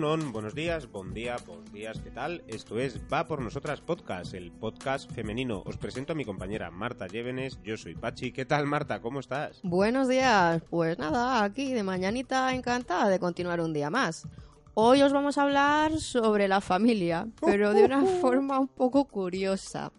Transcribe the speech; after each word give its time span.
Egunon, 0.00 0.32
buenos 0.32 0.54
días, 0.54 0.90
buen 0.90 1.12
día, 1.12 1.36
buenos 1.46 1.70
días, 1.74 2.00
¿qué 2.02 2.10
tal? 2.10 2.42
Esto 2.48 2.78
es 2.78 2.98
Va 3.12 3.26
por 3.26 3.42
Nosotras 3.42 3.82
Podcast, 3.82 4.32
el 4.32 4.50
podcast 4.50 5.12
femenino. 5.12 5.62
Os 5.66 5.76
presento 5.76 6.14
a 6.14 6.16
mi 6.16 6.24
compañera 6.24 6.70
Marta 6.70 7.06
Llévenes, 7.06 7.58
yo 7.62 7.76
soy 7.76 7.94
Pachi. 7.94 8.32
¿Qué 8.32 8.46
tal, 8.46 8.64
Marta? 8.64 9.02
¿Cómo 9.02 9.20
estás? 9.20 9.60
Buenos 9.62 10.08
días, 10.08 10.62
pues 10.70 10.98
nada, 10.98 11.44
aquí 11.44 11.74
de 11.74 11.82
mañanita 11.82 12.54
encantada 12.54 13.10
de 13.10 13.18
continuar 13.18 13.60
un 13.60 13.74
día 13.74 13.90
más. 13.90 14.26
Hoy 14.72 15.02
os 15.02 15.12
vamos 15.12 15.36
a 15.36 15.42
hablar 15.42 16.00
sobre 16.00 16.48
la 16.48 16.62
familia, 16.62 17.28
pero 17.38 17.74
de 17.74 17.84
una 17.84 18.02
forma 18.02 18.58
un 18.58 18.68
poco 18.68 19.04
curiosa. 19.04 19.92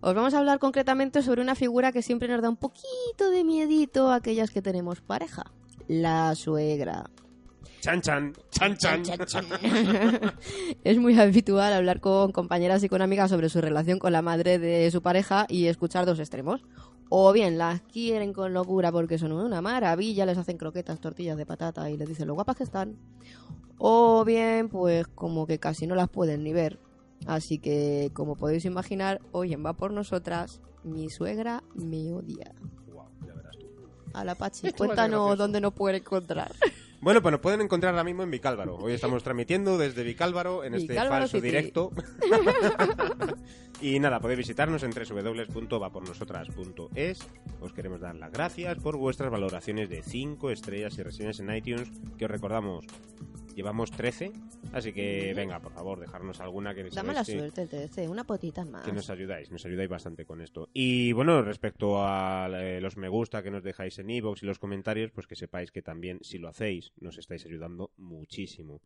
Os 0.00 0.16
vamos 0.16 0.34
a 0.34 0.40
hablar 0.40 0.58
concretamente 0.58 1.22
sobre 1.22 1.42
una 1.42 1.54
figura 1.54 1.92
que 1.92 2.02
siempre 2.02 2.26
nos 2.26 2.42
da 2.42 2.48
un 2.48 2.56
poquito 2.56 3.30
de 3.30 3.44
miedito 3.44 4.10
a 4.10 4.16
aquellas 4.16 4.50
que 4.50 4.62
tenemos 4.62 5.00
pareja, 5.00 5.44
la 5.86 6.34
suegra. 6.34 7.04
Chan 7.84 8.00
chan, 8.00 8.32
chan 8.50 8.78
chan. 8.78 9.44
es 10.84 10.96
muy 10.96 11.20
habitual 11.20 11.70
hablar 11.70 12.00
con 12.00 12.32
compañeras 12.32 12.82
y 12.82 12.88
con 12.88 13.02
amigas 13.02 13.28
sobre 13.28 13.50
su 13.50 13.60
relación 13.60 13.98
con 13.98 14.10
la 14.10 14.22
madre 14.22 14.58
de 14.58 14.90
su 14.90 15.02
pareja 15.02 15.44
y 15.50 15.66
escuchar 15.66 16.06
dos 16.06 16.18
extremos. 16.18 16.64
O 17.10 17.30
bien 17.34 17.58
las 17.58 17.82
quieren 17.82 18.32
con 18.32 18.54
locura 18.54 18.90
porque 18.90 19.18
son 19.18 19.32
una 19.32 19.60
maravilla, 19.60 20.24
les 20.24 20.38
hacen 20.38 20.56
croquetas, 20.56 20.98
tortillas 20.98 21.36
de 21.36 21.44
patata 21.44 21.90
y 21.90 21.98
les 21.98 22.08
dicen 22.08 22.26
lo 22.26 22.32
guapas 22.32 22.56
que 22.56 22.64
están. 22.64 22.96
O 23.76 24.24
bien, 24.24 24.70
pues 24.70 25.06
como 25.08 25.46
que 25.46 25.58
casi 25.58 25.86
no 25.86 25.94
las 25.94 26.08
pueden 26.08 26.42
ni 26.42 26.54
ver. 26.54 26.78
Así 27.26 27.58
que, 27.58 28.10
como 28.14 28.34
podéis 28.34 28.64
imaginar, 28.64 29.20
hoy 29.30 29.52
en 29.52 29.62
Va 29.62 29.74
por 29.74 29.90
Nosotras, 29.90 30.62
mi 30.84 31.10
suegra 31.10 31.62
me 31.74 32.14
odia. 32.14 32.50
Guau, 32.86 33.08
ya 33.26 33.34
verás 33.34 33.58
tú. 33.58 33.66
A 34.14 34.24
la 34.24 34.36
Pachi, 34.36 34.72
cuéntanos 34.72 35.36
dónde 35.36 35.60
nos 35.60 35.74
puede 35.74 35.98
encontrar. 35.98 36.50
Bueno, 37.04 37.20
pues 37.20 37.32
nos 37.32 37.42
pueden 37.42 37.60
encontrar 37.60 37.92
ahora 37.92 38.02
mismo 38.02 38.22
en 38.22 38.30
Vicálvaro. 38.30 38.76
Hoy 38.76 38.94
estamos 38.94 39.22
transmitiendo 39.22 39.76
desde 39.76 40.04
Vicálvaro 40.04 40.64
en 40.64 40.72
este 40.72 40.94
falso 40.94 41.36
City. 41.36 41.48
directo. 41.48 41.90
y 43.82 44.00
nada, 44.00 44.20
podéis 44.20 44.38
visitarnos 44.38 44.82
en 44.84 44.92
www.vapornosotras.es. 44.92 47.18
Os 47.60 47.74
queremos 47.74 48.00
dar 48.00 48.14
las 48.14 48.32
gracias 48.32 48.78
por 48.78 48.96
vuestras 48.96 49.30
valoraciones 49.30 49.90
de 49.90 50.02
5 50.02 50.50
estrellas 50.50 50.96
y 50.96 51.02
reseñas 51.02 51.40
en 51.40 51.54
iTunes, 51.54 51.90
que 52.16 52.24
os 52.24 52.30
recordamos, 52.30 52.86
llevamos 53.54 53.90
13. 53.90 54.32
Así 54.72 54.92
que 54.92 55.32
venga, 55.34 55.60
por 55.60 55.72
favor, 55.72 56.00
dejarnos 56.00 56.40
alguna 56.40 56.74
que 56.74 56.84
Dame 56.90 57.14
la 57.14 57.24
suerte, 57.24 57.66
te 57.66 57.76
deseo 57.76 58.10
una 58.10 58.24
potita 58.24 58.64
más. 58.64 58.84
que 58.84 58.92
nos 58.92 59.08
ayudáis, 59.10 59.50
nos 59.50 59.64
ayudáis 59.64 59.88
bastante 59.88 60.24
con 60.24 60.40
esto. 60.40 60.68
Y 60.72 61.12
bueno, 61.12 61.42
respecto 61.42 62.04
a 62.04 62.48
eh, 62.52 62.80
los 62.80 62.96
me 62.96 63.08
gusta 63.08 63.42
que 63.42 63.50
nos 63.50 63.62
dejáis 63.62 63.98
en 63.98 64.10
iVoox 64.10 64.42
y 64.42 64.46
los 64.46 64.58
comentarios, 64.58 65.10
pues 65.12 65.26
que 65.26 65.36
sepáis 65.36 65.70
que 65.70 65.82
también, 65.82 66.18
si 66.22 66.38
lo 66.38 66.48
hacéis, 66.48 66.92
nos 66.98 67.18
estáis 67.18 67.46
ayudando 67.46 67.92
muchísimo. 67.96 68.82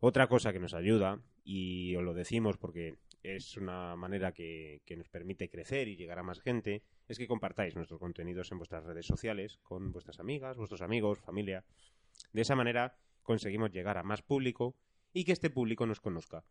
Otra 0.00 0.28
cosa 0.28 0.52
que 0.52 0.60
nos 0.60 0.74
ayuda, 0.74 1.20
y 1.44 1.96
os 1.96 2.04
lo 2.04 2.14
decimos 2.14 2.56
porque 2.56 2.94
es 3.22 3.56
una 3.56 3.96
manera 3.96 4.32
que, 4.32 4.80
que 4.84 4.96
nos 4.96 5.08
permite 5.08 5.48
crecer 5.48 5.88
y 5.88 5.96
llegar 5.96 6.20
a 6.20 6.22
más 6.22 6.40
gente, 6.40 6.82
es 7.08 7.18
que 7.18 7.26
compartáis 7.26 7.74
nuestros 7.74 7.98
contenidos 7.98 8.52
en 8.52 8.58
vuestras 8.58 8.84
redes 8.84 9.06
sociales 9.06 9.58
con 9.64 9.90
vuestras 9.90 10.20
amigas, 10.20 10.56
vuestros 10.56 10.82
amigos, 10.82 11.18
familia. 11.18 11.64
De 12.32 12.42
esa 12.42 12.54
manera 12.54 12.96
conseguimos 13.28 13.70
llegar 13.70 13.98
a 13.98 14.02
más 14.02 14.22
público 14.22 14.74
y 15.12 15.24
que 15.24 15.32
este 15.32 15.50
público 15.50 15.84
nos 15.84 16.00
conozca. 16.00 16.44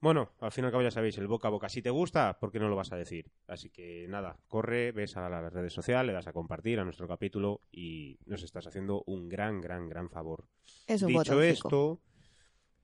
Bueno, 0.00 0.30
al 0.38 0.52
fin 0.52 0.62
y 0.62 0.66
al 0.66 0.70
cabo 0.70 0.84
ya 0.84 0.92
sabéis, 0.92 1.18
el 1.18 1.26
boca 1.26 1.48
a 1.48 1.50
boca. 1.50 1.68
Si 1.68 1.82
te 1.82 1.90
gusta, 1.90 2.38
¿por 2.38 2.52
qué 2.52 2.60
no 2.60 2.68
lo 2.68 2.76
vas 2.76 2.92
a 2.92 2.96
decir? 2.96 3.32
Así 3.48 3.68
que 3.68 4.06
nada, 4.08 4.38
corre, 4.46 4.92
ves 4.92 5.16
a 5.16 5.28
las 5.28 5.52
redes 5.52 5.72
sociales, 5.72 6.06
le 6.06 6.12
das 6.12 6.28
a 6.28 6.32
compartir 6.32 6.78
a 6.78 6.84
nuestro 6.84 7.08
capítulo 7.08 7.62
y 7.72 8.16
nos 8.26 8.44
estás 8.44 8.68
haciendo 8.68 9.02
un 9.06 9.28
gran, 9.28 9.60
gran, 9.60 9.88
gran 9.88 10.08
favor. 10.08 10.46
Es 10.86 11.02
un 11.02 11.08
Dicho 11.08 11.42
esto, 11.42 12.00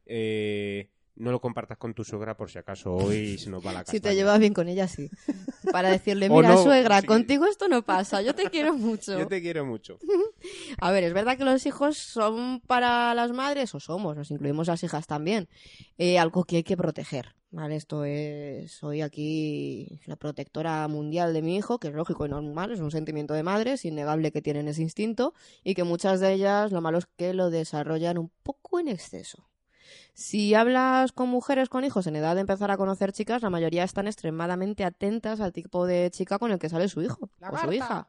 eh, 0.07 0.91
no 1.17 1.31
lo 1.31 1.41
compartas 1.41 1.79
con 1.79 1.95
tu 1.95 2.05
suegra 2.05 2.37
por 2.37 2.51
si 2.51 2.59
acaso 2.59 2.95
hoy 2.95 3.39
se 3.39 3.51
nos 3.51 3.65
va 3.65 3.73
la 3.73 3.81
Si 3.85 3.93
te 3.93 4.01
castaña. 4.01 4.15
llevas 4.15 4.39
bien 4.41 4.53
con 4.55 4.69
ella, 4.69 4.89
sí. 4.89 5.11
Para 5.71 5.91
decirle, 5.91 6.29
mira, 6.31 6.49
no, 6.49 6.63
suegra, 6.63 7.01
sí. 7.01 7.07
contigo 7.07 7.47
esto 7.47 7.69
no 7.69 7.83
pasa, 7.83 8.23
yo 8.23 8.35
te 8.35 8.51
quiero 8.51 8.75
mucho. 8.77 9.19
Yo 9.19 9.27
te 9.27 9.41
quiero 9.41 9.65
mucho. 9.65 9.99
A 10.81 10.91
ver, 10.91 11.05
es 11.05 11.15
verdad 11.15 11.39
que 11.39 11.45
los 11.45 11.65
hijos 11.67 11.97
son 11.97 12.61
para 12.67 13.15
las 13.15 13.33
madres, 13.33 13.75
o 13.75 13.81
somos, 13.81 14.17
nos 14.17 14.31
incluimos 14.31 14.67
las 14.67 14.83
hijas 14.83 15.07
también, 15.07 15.49
eh, 15.99 16.19
algo 16.19 16.45
que 16.45 16.57
hay 16.57 16.65
que 16.65 16.77
proteger. 16.77 17.35
¿vale? 17.55 17.77
Esto 17.77 18.05
es, 18.05 18.73
soy 18.73 19.01
aquí 19.01 20.01
la 20.07 20.17
protectora 20.17 20.87
mundial 20.89 21.33
de 21.33 21.41
mi 21.43 21.57
hijo, 21.57 21.79
que 21.79 21.89
es 21.89 21.95
lógico 21.95 22.27
y 22.27 22.29
normal, 22.29 22.73
es 22.73 22.81
un 22.81 22.91
sentimiento 22.91 23.33
de 23.33 23.45
madre, 23.45 23.75
es 23.75 23.85
innegable 23.85 24.33
que 24.33 24.43
tienen 24.43 24.67
ese 24.67 24.83
instinto 24.83 25.35
y 25.63 25.75
que 25.75 25.85
muchas 25.85 26.19
de 26.19 26.33
ellas 26.33 26.73
lo 26.73 26.81
malo 26.81 26.99
es 26.99 27.07
que 27.17 27.33
lo 27.33 27.51
desarrollan 27.51 28.19
un 28.19 28.31
poco 28.43 28.81
en 28.81 28.89
exceso. 28.89 29.47
Si 30.13 30.55
hablas 30.55 31.13
con 31.13 31.29
mujeres 31.29 31.69
con 31.69 31.85
hijos 31.85 32.07
en 32.07 32.17
edad 32.17 32.35
de 32.35 32.41
empezar 32.43 32.71
a 32.71 32.77
conocer 32.77 33.13
chicas, 33.13 33.43
la 33.43 33.51
mayoría 33.51 33.85
están 33.85 34.07
extremadamente 34.07 34.85
atentas 34.85 35.41
al 35.41 35.53
tipo 35.53 35.87
de 35.87 36.11
chica 36.11 36.39
con 36.39 36.53
el 36.53 36.59
que 36.59 36.69
sale 36.69 36.89
su 36.89 37.03
hijo 37.03 37.31
La 37.39 37.51
o 37.51 37.57
su 37.59 37.73
hija. 37.73 38.09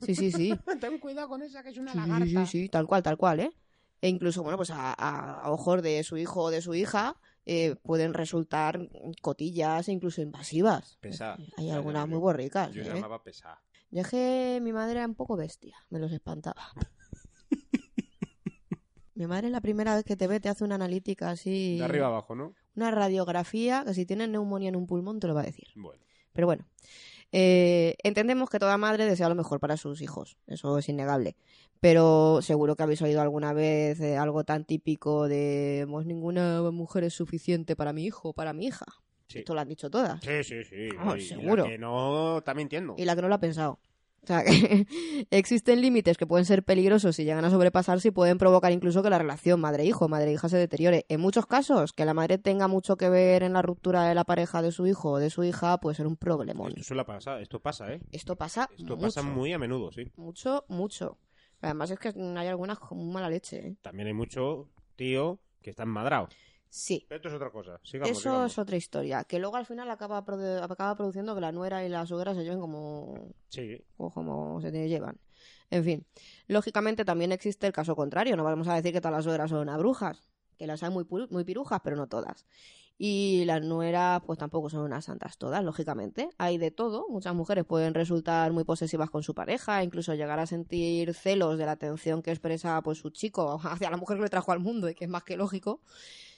Sí, 0.00 0.14
sí, 0.14 0.30
sí. 0.32 0.58
Ten 0.80 0.98
cuidado 0.98 1.28
con 1.28 1.42
esa 1.42 1.62
que 1.62 1.70
es 1.70 1.78
una 1.78 1.92
Sí, 1.92 1.98
lagarta. 1.98 2.26
sí, 2.26 2.46
sí, 2.46 2.68
tal 2.68 2.86
cual, 2.86 3.02
tal 3.02 3.16
cual, 3.16 3.40
¿eh? 3.40 3.52
E 4.00 4.08
incluso, 4.08 4.42
bueno, 4.42 4.56
pues 4.58 4.70
a, 4.70 4.92
a- 4.92 5.40
a 5.40 5.50
ojos 5.50 5.82
de 5.82 6.02
su 6.04 6.16
hijo 6.16 6.42
o 6.42 6.50
de 6.50 6.60
su 6.60 6.74
hija 6.74 7.16
eh, 7.46 7.76
pueden 7.82 8.12
resultar 8.14 8.88
cotillas 9.22 9.88
e 9.88 9.92
incluso 9.92 10.20
invasivas. 10.22 10.96
Pesá. 11.00 11.36
Hay 11.56 11.68
Ya, 11.68 11.74
algunas 11.74 12.06
muy 12.08 12.18
borricas, 12.18 12.72
Yo 12.72 12.82
¿eh? 12.82 12.86
llamaba 12.86 13.22
pesá. 13.22 13.62
Yo 13.90 14.00
es 14.00 14.08
que 14.08 14.58
mi 14.62 14.72
madre 14.72 14.98
era 14.98 15.06
un 15.06 15.14
poco 15.14 15.36
bestia, 15.36 15.76
me 15.88 15.98
los 16.00 16.10
espantaba. 16.12 16.60
Mi 19.14 19.26
madre 19.26 19.50
la 19.50 19.60
primera 19.60 19.94
vez 19.94 20.04
que 20.04 20.16
te 20.16 20.26
ve 20.26 20.40
te 20.40 20.48
hace 20.48 20.64
una 20.64 20.74
analítica 20.74 21.30
así, 21.30 21.78
De 21.78 21.84
arriba 21.84 22.06
abajo, 22.06 22.34
¿no? 22.34 22.54
una 22.76 22.90
radiografía, 22.90 23.84
que 23.86 23.94
si 23.94 24.06
tienes 24.06 24.28
neumonía 24.28 24.68
en 24.68 24.76
un 24.76 24.86
pulmón 24.86 25.20
te 25.20 25.26
lo 25.26 25.34
va 25.34 25.42
a 25.42 25.46
decir. 25.46 25.68
Bueno. 25.76 26.02
Pero 26.32 26.46
bueno, 26.48 26.66
eh, 27.30 27.96
entendemos 28.02 28.50
que 28.50 28.58
toda 28.58 28.76
madre 28.76 29.06
desea 29.06 29.28
lo 29.28 29.34
mejor 29.34 29.60
para 29.60 29.76
sus 29.76 30.02
hijos, 30.02 30.36
eso 30.46 30.76
es 30.78 30.88
innegable. 30.88 31.36
Pero 31.80 32.40
seguro 32.42 32.76
que 32.76 32.82
habéis 32.82 33.02
oído 33.02 33.20
alguna 33.20 33.52
vez 33.52 34.00
eh, 34.00 34.16
algo 34.16 34.44
tan 34.44 34.64
típico 34.64 35.28
de 35.28 35.86
pues 35.88 36.06
ninguna 36.06 36.62
mujer 36.70 37.04
es 37.04 37.12
suficiente 37.12 37.76
para 37.76 37.92
mi 37.92 38.04
hijo 38.04 38.30
o 38.30 38.32
para 38.32 38.52
mi 38.52 38.66
hija. 38.66 38.86
Sí. 39.28 39.40
Esto 39.40 39.54
lo 39.54 39.60
han 39.60 39.68
dicho 39.68 39.90
todas. 39.90 40.20
Sí, 40.22 40.42
sí, 40.44 40.64
sí. 40.64 40.76
Y 40.76 40.90
la 40.92 41.20
seguro. 41.20 41.64
que 41.64 41.78
no, 41.78 42.38
está 42.38 42.54
mintiendo. 42.54 42.94
Y 42.96 43.04
la 43.04 43.14
que 43.14 43.22
no 43.22 43.28
lo 43.28 43.34
ha 43.34 43.40
pensado. 43.40 43.78
O 44.24 44.26
sea, 44.26 44.42
que 44.44 44.86
existen 45.30 45.80
límites 45.80 46.16
que 46.16 46.26
pueden 46.26 46.46
ser 46.46 46.62
peligrosos 46.64 47.14
si 47.16 47.24
llegan 47.24 47.44
a 47.44 47.50
sobrepasarse 47.50 48.08
y 48.08 48.10
pueden 48.10 48.38
provocar 48.38 48.72
incluso 48.72 49.02
que 49.02 49.10
la 49.10 49.18
relación 49.18 49.60
madre-hijo, 49.60 50.08
madre-hija 50.08 50.48
se 50.48 50.56
deteriore. 50.56 51.04
En 51.08 51.20
muchos 51.20 51.46
casos, 51.46 51.92
que 51.92 52.04
la 52.04 52.14
madre 52.14 52.38
tenga 52.38 52.66
mucho 52.66 52.96
que 52.96 53.10
ver 53.10 53.42
en 53.42 53.52
la 53.52 53.62
ruptura 53.62 54.04
de 54.04 54.14
la 54.14 54.24
pareja 54.24 54.62
de 54.62 54.72
su 54.72 54.86
hijo 54.86 55.12
o 55.12 55.18
de 55.18 55.28
su 55.30 55.44
hija 55.44 55.78
puede 55.78 55.94
ser 55.94 56.06
un 56.06 56.16
problemón. 56.16 56.68
Esto 56.70 56.84
suele 56.84 57.04
pasar, 57.04 57.42
esto 57.42 57.60
pasa, 57.60 57.92
¿eh? 57.92 58.00
Esto 58.12 58.36
pasa 58.36 58.68
Esto 58.76 58.96
mucho. 58.96 58.98
pasa 58.98 59.22
muy 59.22 59.52
a 59.52 59.58
menudo, 59.58 59.92
sí. 59.92 60.10
Mucho, 60.16 60.64
mucho. 60.68 61.18
Además 61.60 61.90
es 61.90 61.98
que 61.98 62.08
hay 62.08 62.46
algunas 62.48 62.78
con 62.78 63.12
mala 63.12 63.28
leche, 63.28 63.58
¿eh? 63.58 63.76
También 63.82 64.08
hay 64.08 64.14
mucho 64.14 64.70
tío 64.96 65.40
que 65.62 65.70
está 65.70 65.82
enmadrado. 65.82 66.28
Sí. 66.76 67.06
Esto 67.08 67.28
es 67.28 67.34
otra 67.34 67.50
cosa. 67.50 67.78
Sigamos, 67.84 68.10
Eso 68.10 68.20
sigamos. 68.20 68.50
es 68.52 68.58
otra 68.58 68.76
historia. 68.76 69.22
Que 69.22 69.38
luego 69.38 69.54
al 69.56 69.64
final 69.64 69.88
acaba, 69.92 70.24
produ- 70.26 70.60
acaba 70.68 70.96
produciendo 70.96 71.32
que 71.36 71.40
la 71.40 71.52
nuera 71.52 71.84
y 71.86 71.88
la 71.88 72.04
suegra 72.04 72.34
se 72.34 72.42
lleven 72.42 72.58
como, 72.58 73.28
Sí, 73.48 73.80
o 73.96 74.10
como 74.10 74.60
se 74.60 74.72
te 74.72 74.88
llevan. 74.88 75.20
En 75.70 75.84
fin. 75.84 76.04
Lógicamente 76.48 77.04
también 77.04 77.30
existe 77.30 77.68
el 77.68 77.72
caso 77.72 77.94
contrario. 77.94 78.36
No 78.36 78.42
vamos 78.42 78.66
a 78.66 78.74
decir 78.74 78.92
que 78.92 79.00
todas 79.00 79.12
las 79.18 79.24
suegras 79.24 79.50
son 79.50 79.60
unas 79.60 79.78
brujas. 79.78 80.28
Que 80.58 80.66
las 80.66 80.82
hay 80.82 80.90
muy, 80.90 81.06
muy 81.30 81.44
pirujas, 81.44 81.80
pero 81.84 81.94
no 81.94 82.08
todas. 82.08 82.44
Y 82.98 83.44
las 83.44 83.60
nueras, 83.62 84.22
pues 84.26 84.38
tampoco 84.38 84.68
son 84.70 84.80
unas 84.82 85.04
santas 85.04 85.36
todas, 85.38 85.62
lógicamente. 85.64 86.28
Hay 86.38 86.58
de 86.58 86.72
todo. 86.72 87.06
Muchas 87.08 87.34
mujeres 87.36 87.64
pueden 87.64 87.94
resultar 87.94 88.52
muy 88.52 88.64
posesivas 88.64 89.10
con 89.10 89.22
su 89.22 89.32
pareja, 89.34 89.82
incluso 89.84 90.14
llegar 90.14 90.40
a 90.40 90.46
sentir 90.46 91.14
celos 91.14 91.56
de 91.56 91.66
la 91.66 91.72
atención 91.72 92.20
que 92.20 92.30
expresa 92.32 92.80
pues 92.82 92.98
su 92.98 93.10
chico 93.10 93.60
hacia 93.62 93.90
la 93.90 93.96
mujer 93.96 94.16
que 94.16 94.24
le 94.24 94.28
trajo 94.28 94.50
al 94.50 94.58
mundo 94.60 94.88
y 94.88 94.94
que 94.96 95.04
es 95.04 95.10
más 95.10 95.22
que 95.22 95.36
lógico. 95.36 95.80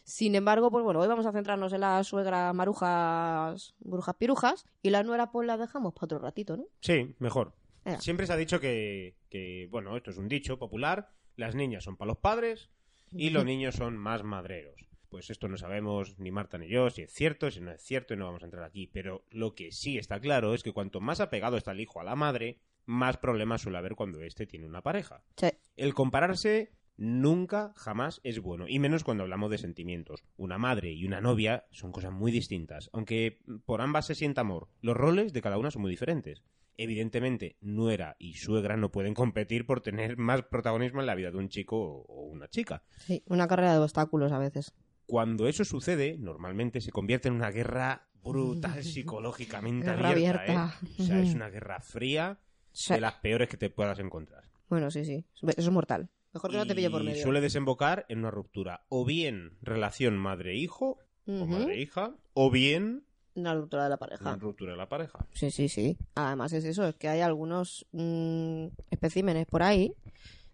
Sin 0.07 0.37
embargo, 0.37 0.71
pues 0.71 0.85
bueno, 0.85 1.01
hoy 1.01 1.09
vamos 1.09 1.27
a 1.27 1.33
centrarnos 1.33 1.73
en 1.73 1.81
las 1.81 2.07
suegras 2.07 2.55
marujas, 2.55 3.75
brujas 3.81 4.15
pirujas, 4.15 4.65
y 4.81 4.91
la 4.91 5.03
nuera 5.03 5.33
pues 5.33 5.49
la 5.49 5.57
dejamos 5.57 5.95
para 5.95 6.05
otro 6.05 6.19
ratito, 6.21 6.57
¿no? 6.57 6.69
Sí, 6.81 7.17
mejor. 7.19 7.55
Siempre 7.99 8.29
se 8.29 8.33
ha 8.33 8.37
dicho 8.37 8.61
que, 8.61 9.17
que, 9.29 9.67
bueno, 9.69 9.97
esto 9.97 10.13
es 10.13 10.17
un 10.17 10.29
dicho 10.29 10.61
popular, 10.61 11.11
las 11.35 11.57
niñas 11.57 11.83
son 11.83 11.97
para 11.97 12.07
los 12.11 12.19
padres 12.19 12.71
y 13.11 13.31
los 13.31 13.45
niños 13.45 13.75
son 13.75 13.97
más 13.97 14.23
madreros. 14.23 14.87
Pues 15.09 15.29
esto 15.29 15.49
no 15.49 15.57
sabemos 15.57 16.17
ni 16.21 16.31
Marta 16.31 16.57
ni 16.57 16.69
yo 16.69 16.89
si 16.91 17.03
es 17.03 17.13
cierto, 17.13 17.51
si 17.51 17.61
no 17.61 17.73
es 17.73 17.83
cierto 17.83 18.15
y 18.15 18.17
no 18.17 18.27
vamos 18.27 18.43
a 18.43 18.47
entrar 18.47 18.63
aquí. 18.63 18.87
Pero 18.87 19.25
lo 19.31 19.57
que 19.57 19.73
sí 19.73 19.99
está 19.99 20.21
claro 20.21 20.55
es 20.55 20.63
que 20.63 20.73
cuanto 20.73 21.01
más 21.01 21.21
apegado 21.21 21.57
está 21.57 21.73
el 21.73 21.81
hijo 21.81 22.01
a 22.01 22.05
la 22.05 22.15
madre, 22.15 22.61
más 22.85 23.17
problemas 23.17 23.63
suele 23.63 23.79
haber 23.79 23.97
cuando 23.97 24.21
éste 24.23 24.47
tiene 24.47 24.67
una 24.67 24.83
pareja. 24.83 25.23
Sí. 25.37 25.49
El 25.77 25.95
compararse 25.95 26.73
nunca, 26.97 27.73
jamás 27.77 28.21
es 28.25 28.41
bueno, 28.41 28.67
y 28.69 28.79
menos 28.79 29.05
cuando 29.05 29.23
hablamos 29.23 29.51
de 29.51 29.59
sentimientos. 29.59 30.23
Una 30.37 30.59
madre 30.59 30.93
y 30.93 31.05
una 31.07 31.21
novia 31.21 31.67
son 31.71 31.93
cosas 31.93 32.13
muy 32.13 32.33
distintas, 32.33 32.91
aunque 32.93 33.41
por 33.65 33.81
ambas 33.81 34.07
se 34.07 34.15
sienta 34.15 34.41
amor. 34.43 34.69
Los 34.81 34.97
roles 34.97 35.33
de 35.33 35.43
cada 35.43 35.59
una 35.59 35.71
son 35.71 35.83
muy 35.83 35.91
diferentes. 35.91 36.43
Evidentemente, 36.79 37.57
nuera 37.63 38.17
y 38.19 38.35
suegra 38.35 38.77
no 38.77 38.91
pueden 38.93 39.15
competir 39.15 39.65
por 39.67 39.81
tener 39.81 40.19
más 40.19 40.43
protagonismo 40.43 41.01
en 41.01 41.07
la 41.07 41.15
vida 41.15 41.31
de 41.31 41.39
un 41.39 41.49
chico 41.49 41.77
o 41.79 42.27
una 42.27 42.49
chica. 42.49 42.83
Sí, 42.99 43.23
una 43.27 43.49
carrera 43.49 43.73
de 43.73 43.79
obstáculos 43.79 44.31
a 44.33 44.39
veces. 44.39 44.75
Cuando 45.07 45.49
eso 45.49 45.65
sucede, 45.65 46.19
normalmente 46.19 46.81
se 46.83 46.93
convierte 46.93 47.29
en 47.29 47.35
una 47.35 47.51
guerra 47.51 48.09
brutal 48.23 48.83
psicológicamente 48.85 49.87
Guerra 49.87 50.11
abierta. 50.11 50.43
abierta. 50.43 50.79
¿eh? 50.85 50.97
O 50.99 51.03
sea, 51.05 51.21
es 51.23 51.35
una 51.35 51.49
guerra 51.49 51.81
fría 51.81 52.39
Sí. 52.73 52.93
de 52.93 53.01
las 53.01 53.15
peores 53.15 53.49
que 53.49 53.57
te 53.57 53.71
puedas 53.71 53.99
encontrar. 54.01 54.45
Bueno, 54.69 54.91
sí, 54.91 55.07
sí. 55.07 55.25
Eso 55.35 55.51
es 55.57 55.71
mortal. 55.71 56.11
Mejor 56.37 56.51
que 56.51 56.57
no 56.59 56.67
te 56.67 56.75
pille 56.75 56.91
por 56.91 57.03
Y 57.03 57.07
medio. 57.07 57.23
suele 57.23 57.41
desembocar 57.41 58.05
en 58.09 58.19
una 58.21 58.31
ruptura. 58.31 58.85
O 58.89 59.05
bien 59.05 59.57
relación 59.63 60.17
madre-hijo 60.19 60.99
o 61.27 61.47
madre-hija, 61.47 62.15
o 62.35 62.51
bien 62.51 63.05
Una 63.35 63.55
ruptura 63.55 63.83
de 63.85 63.89
la 63.91 63.95
una 63.97 63.99
pareja. 63.99 64.37
ruptura 64.37 64.73
de 64.73 64.79
la 64.79 64.89
pareja. 64.89 65.27
Sí, 65.33 65.51
sí, 65.51 65.69
sí. 65.69 65.97
Además 66.15 66.53
es 66.53 66.65
eso, 66.65 66.87
es 66.87 66.95
que 66.95 67.09
hay 67.09 67.21
algunos 67.21 67.87
mm, 67.93 68.67
especímenes 68.91 69.47
por 69.47 69.63
ahí 69.63 69.93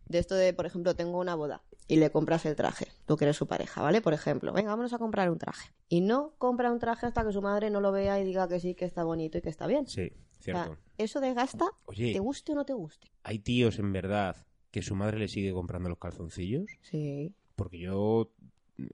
de 0.09 0.19
esto 0.19 0.35
de, 0.35 0.53
por 0.53 0.67
ejemplo, 0.67 0.95
tengo 0.97 1.19
una 1.19 1.35
boda 1.35 1.63
y 1.89 1.97
le 1.97 2.11
compras 2.11 2.45
el 2.47 2.55
traje, 2.57 2.87
tú 3.07 3.17
que 3.17 3.25
eres 3.25 3.37
su 3.37 3.47
pareja, 3.47 3.83
¿vale? 3.83 4.01
Por 4.01 4.15
ejemplo, 4.15 4.53
venga, 4.53 4.71
vámonos 4.71 4.93
a 4.93 4.99
comprar 4.99 5.31
un 5.31 5.39
traje. 5.39 5.71
Y 5.89 6.01
no 6.01 6.35
compra 6.39 6.71
un 6.73 6.79
traje 6.79 7.07
hasta 7.07 7.25
que 7.25 7.33
su 7.33 7.43
madre 7.43 7.71
no 7.71 7.81
lo 7.81 7.93
vea 7.93 8.19
y 8.21 8.25
diga 8.25 8.49
que 8.49 8.61
sí, 8.61 8.75
que 8.75 8.85
está 8.85 9.05
bonito 9.05 9.39
y 9.39 9.43
que 9.43 9.49
está 9.51 9.67
bien. 9.67 9.87
Sí, 9.87 10.11
O 10.41 10.43
sea, 10.43 10.65
cierto. 10.65 10.79
eso 10.99 11.21
desgasta, 11.21 11.67
Oye, 11.87 12.13
te 12.13 12.19
guste 12.21 12.53
o 12.53 12.55
no 12.55 12.65
te 12.65 12.73
guste. 12.73 13.11
¿hay 13.25 13.39
tíos 13.41 13.79
en 13.79 13.93
verdad 13.93 14.37
que 14.73 14.83
su 14.83 14.97
madre 14.97 15.19
le 15.21 15.29
sigue 15.29 15.53
comprando 15.53 15.89
los 15.89 15.99
calzoncillos? 15.99 16.65
Sí. 16.81 17.33
Porque 17.55 17.79
yo 17.79 18.33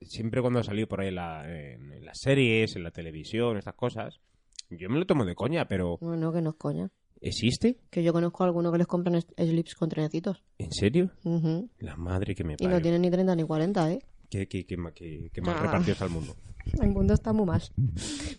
siempre 0.02 0.40
cuando 0.42 0.60
he 0.60 0.64
salido 0.64 0.86
por 0.88 1.00
ahí 1.00 1.10
la- 1.10 1.44
en- 1.48 2.04
las 2.04 2.18
series, 2.18 2.76
en 2.76 2.82
la 2.82 2.90
televisión, 2.90 3.56
estas 3.56 3.74
cosas, 3.74 4.20
yo 4.68 4.90
me 4.90 4.98
lo 4.98 5.06
tomo 5.06 5.24
de 5.24 5.34
coña, 5.34 5.66
pero 5.66 5.98
No, 6.02 6.16
no, 6.16 6.32
que 6.32 6.42
no 6.42 6.50
es 6.50 6.56
coña. 6.56 6.90
¿existe? 7.20 7.78
Que 7.90 8.02
yo 8.02 8.12
conozco 8.12 8.42
a 8.44 8.46
algunos 8.46 8.70
que 8.72 8.78
les 8.78 8.86
compran 8.86 9.20
slips 9.20 9.74
con 9.74 9.88
trenecitos. 9.88 10.42
¿En 10.58 10.72
serio? 10.72 11.10
Ujú. 11.24 11.70
La 11.78 11.96
madre 11.96 12.34
que 12.34 12.44
me 12.44 12.52
Y 12.54 12.56
parió. 12.56 12.76
no 12.76 12.82
tienen 12.82 13.00
ni 13.02 13.10
30 13.10 13.34
ni 13.34 13.44
40, 13.44 13.90
¿eh? 13.92 14.00
Qué- 14.30 14.46
qué 14.46 14.76
ma- 14.76 14.92
qué- 14.92 15.30
qué 15.32 15.40
mal 15.40 15.56
Ah. 15.58 15.62
repartido 15.62 15.92
está 15.92 16.04
el 16.04 16.10
mundo. 16.10 16.36
El 16.82 16.90
mundo 16.90 17.14
está 17.14 17.32
muy 17.32 17.46
más. 17.46 17.72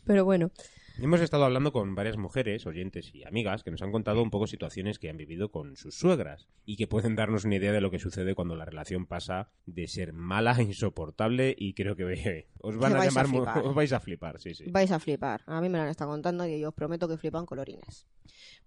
Pero 0.06 0.24
bueno. 0.24 0.52
Hemos 1.02 1.22
estado 1.22 1.46
hablando 1.46 1.72
con 1.72 1.96
varias 1.96 2.18
mujeres, 2.18 2.66
oyentes 2.66 3.16
y 3.16 3.24
amigas 3.24 3.64
que 3.64 3.72
nos 3.72 3.82
han 3.82 3.92
contado 3.92 4.22
un 4.22 4.30
poco 4.30 4.48
situaciones 4.48 5.00
que 5.00 5.10
han 5.10 5.16
vivido 5.16 5.50
con 5.50 5.78
sus 5.78 5.96
suegras 5.96 6.50
y 6.66 6.76
que 6.76 6.88
pueden 6.88 7.16
darnos 7.16 7.46
una 7.46 7.56
idea 7.56 7.72
de 7.72 7.80
lo 7.80 7.90
que 7.90 8.00
sucede 8.00 8.36
cuando 8.36 8.58
la 8.58 8.66
relación 8.66 9.06
pasa 9.06 9.50
de 9.66 9.88
ser 9.88 10.12
mala 10.12 10.52
a 10.52 10.62
insoportable 10.62 11.56
y 11.58 11.74
creo 11.74 11.96
que 11.96 12.04
eh, 12.14 12.48
os 12.60 12.76
van 12.76 12.96
a 12.96 12.98
vais 12.98 13.16
a 13.16 13.24
llamar, 13.24 13.60
os 13.64 13.76
vais 13.76 13.94
a 13.94 14.02
flipar, 14.02 14.42
sí, 14.42 14.54
sí. 14.54 14.66
Vais 14.70 14.92
a 14.92 15.00
flipar. 15.00 15.42
A 15.46 15.62
mí 15.62 15.70
me 15.70 15.78
lo 15.78 15.86
han 15.86 15.90
estado 15.90 16.12
contando 16.12 16.46
y 16.46 16.60
yo 16.60 16.68
os 16.68 16.76
prometo 16.76 17.08
que 17.08 17.18
flipan 17.18 17.46
colorines. 17.46 18.06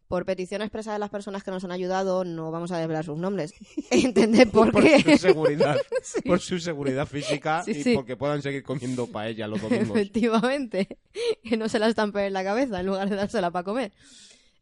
Por 0.09 0.27
petición 0.27 0.61
expresa 0.61 0.93
de 0.93 0.99
las 0.99 1.09
personas 1.09 1.43
que 1.43 1.51
nos 1.51 1.65
han 1.65 1.73
ayudado, 1.73 2.25
no 2.25 2.51
vamos 2.51 2.71
a 2.71 2.79
desvelar 2.79 3.05
sus 3.05 3.17
nombres. 3.19 3.55
¿Entended 3.91 4.49
por 4.51 4.71
Por 4.73 4.83
qué? 4.83 5.01
su 5.03 5.17
seguridad, 5.19 5.77
por 6.27 6.41
su 6.41 6.59
seguridad 6.59 7.07
física 7.07 7.63
Sí, 7.65 7.71
y 7.71 7.83
sí. 7.83 7.95
porque 7.95 8.17
puedan 8.17 8.43
seguir 8.43 8.63
comiendo 8.63 9.07
paella 9.07 9.47
los 9.49 9.61
domingos. 9.63 9.89
Efectivamente. 9.97 10.99
Que 11.43 11.57
no 11.57 11.69
se 11.69 11.79
la 11.79 11.89
estampen 11.89 12.25
en 12.25 12.33
la 12.35 12.45
cabeza 12.45 12.81
en 12.81 12.87
lugar 12.87 13.09
de 13.09 13.17
dársela 13.17 13.51
para 13.51 13.65
comer. 13.65 13.93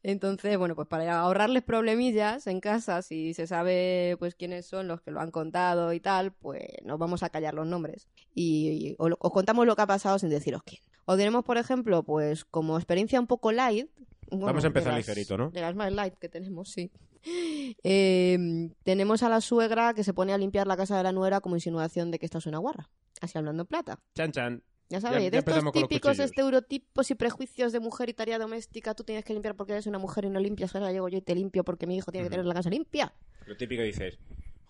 Entonces, 0.03 0.57
bueno, 0.57 0.75
pues 0.75 0.89
para 0.89 1.21
ahorrarles 1.21 1.63
problemillas 1.63 2.47
en 2.47 2.61
casa, 2.61 3.03
si 3.03 3.35
se 3.35 3.47
sabe 3.47 4.17
pues 4.19 4.35
quiénes 4.35 4.65
son 4.67 4.89
los 4.89 5.03
que 5.03 5.11
lo 5.11 5.21
han 5.21 5.31
contado 5.31 5.93
y 5.93 6.01
tal, 6.01 6.33
pues 6.33 6.63
nos 6.85 6.99
vamos 6.99 7.23
a 7.23 7.29
callar 7.29 7.53
los 7.53 7.67
nombres. 7.67 8.09
Y, 8.35 8.69
y 8.69 8.95
os, 8.99 9.11
contamos 9.19 9.67
lo 9.67 9.77
que 9.77 9.83
ha 9.83 9.87
pasado 9.87 10.19
sin 10.19 10.31
deciros 10.31 10.63
quién. 10.63 10.81
Os 11.05 11.19
diremos, 11.19 11.45
por 11.45 11.59
ejemplo, 11.59 12.03
pues 12.03 12.45
como 12.47 12.77
experiencia 12.79 13.21
un 13.21 13.27
poco 13.27 13.53
light. 13.53 13.91
Bueno, 14.31 14.47
Vamos 14.47 14.65
a 14.65 14.69
empezar 14.69 14.93
las- 14.93 15.06
ligerito, 15.06 15.37
¿no? 15.37 15.50
De 15.50 15.61
las 15.61 15.75
más 15.75 15.93
light 15.93 16.15
que 16.15 16.29
tenemos, 16.29 16.71
sí. 16.71 16.91
Eh, 17.85 18.38
tenemos 18.82 19.23
a 19.23 19.29
la 19.29 19.41
suegra 19.41 19.94
que 19.94 20.05
se 20.05 20.12
pone 20.15 20.32
a 20.32 20.38
limpiar 20.38 20.67
la 20.67 20.77
casa 20.77 20.97
de 20.97 21.03
la 21.03 21.12
nuera 21.12 21.41
como 21.41 21.56
insinuación 21.56 22.11
de 22.11 22.19
que 22.19 22.27
esta 22.27 22.38
es 22.38 22.47
una 22.47 22.59
guarra. 22.59 22.88
Así 23.21 23.37
hablando 23.38 23.62
en 23.62 23.67
plata. 23.67 24.00
Chan, 24.15 24.32
chan. 24.32 24.62
Ya 24.88 25.00
sabéis, 25.00 25.25
ya 25.27 25.31
de 25.31 25.38
estos 25.38 25.73
típicos 25.73 26.19
estereotipos 26.19 27.11
y 27.11 27.15
prejuicios 27.15 27.73
de 27.73 27.79
mujer 27.79 28.09
y 28.09 28.15
tarea 28.15 28.38
doméstica, 28.41 28.93
tú 28.94 29.05
tienes 29.05 29.25
que 29.25 29.32
limpiar 29.35 29.55
porque 29.55 29.73
eres 29.73 29.87
una 29.87 29.99
mujer 29.99 30.25
y 30.25 30.31
no 30.31 30.41
limpias, 30.41 30.75
ahora 30.75 30.91
llego 30.91 31.09
yo 31.09 31.19
y 31.19 31.21
te 31.23 31.35
limpio 31.37 31.62
porque 31.62 31.87
mi 31.87 31.97
hijo 31.97 32.11
tiene 32.11 32.27
que 32.27 32.31
tener 32.31 32.47
la 32.47 32.55
casa 32.55 32.71
limpia. 32.71 33.15
Lo 33.47 33.56
típico 33.56 33.82
dices, 33.82 34.19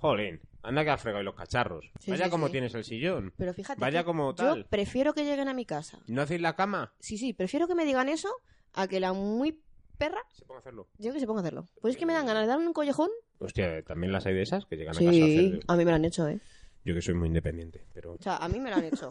jolín, 0.00 0.40
anda 0.62 0.84
que 0.84 0.90
has 0.90 1.00
fregado 1.00 1.22
los 1.22 1.34
cacharros. 1.34 1.90
Sí, 2.00 2.10
Vaya 2.10 2.24
sí, 2.26 2.30
como 2.30 2.46
sí. 2.46 2.52
tienes 2.52 2.74
el 2.74 2.84
sillón. 2.84 3.32
Pero 3.36 3.52
fíjate, 3.54 3.80
Vaya 3.80 4.00
que 4.00 4.04
como 4.06 4.30
yo 4.30 4.34
tal. 4.34 4.66
prefiero 4.66 5.12
que 5.14 5.24
lleguen 5.24 5.48
a 5.48 5.54
mi 5.54 5.64
casa. 5.64 5.98
¿No 6.06 6.22
hacéis 6.22 6.40
la 6.40 6.56
cama? 6.56 6.92
Sí, 6.98 7.18
sí, 7.18 7.32
prefiero 7.32 7.68
que 7.68 7.74
me 7.74 7.84
digan 7.84 8.08
eso 8.08 8.30
a 8.74 8.88
que 8.88 9.00
la 9.00 9.12
muy 9.12 9.60
perra, 9.98 10.22
Se 10.32 10.44
ponga 10.44 10.58
a 10.58 10.60
hacerlo. 10.60 10.88
yo 10.98 11.12
que 11.12 11.20
se 11.20 11.26
ponga 11.26 11.40
a 11.40 11.42
hacerlo. 11.42 11.66
Pues 11.80 11.94
es 11.94 11.98
que 11.98 12.06
me 12.06 12.14
dan 12.14 12.26
ganas 12.26 12.42
de 12.44 12.48
darme 12.48 12.66
un 12.66 12.72
collejón. 12.72 13.10
Hostia, 13.38 13.82
también 13.82 14.12
las 14.12 14.24
hay 14.26 14.34
de 14.34 14.42
esas 14.42 14.64
que 14.66 14.76
llegan 14.76 14.94
a 14.96 14.98
casa 14.98 15.08
a 15.08 15.12
hacer... 15.12 15.60
a 15.66 15.76
mí 15.76 15.84
me 15.84 15.90
lo 15.90 15.96
han 15.96 16.04
hecho, 16.04 16.26
¿eh? 16.28 16.40
Yo 16.84 16.94
que 16.94 17.02
soy 17.02 17.14
muy 17.14 17.28
independiente, 17.28 17.84
pero... 17.92 18.12
O 18.14 18.22
sea, 18.22 18.36
a 18.38 18.48
mí 18.48 18.58
me 18.58 18.70
lo 18.70 18.76
han 18.76 18.84
hecho. 18.84 19.08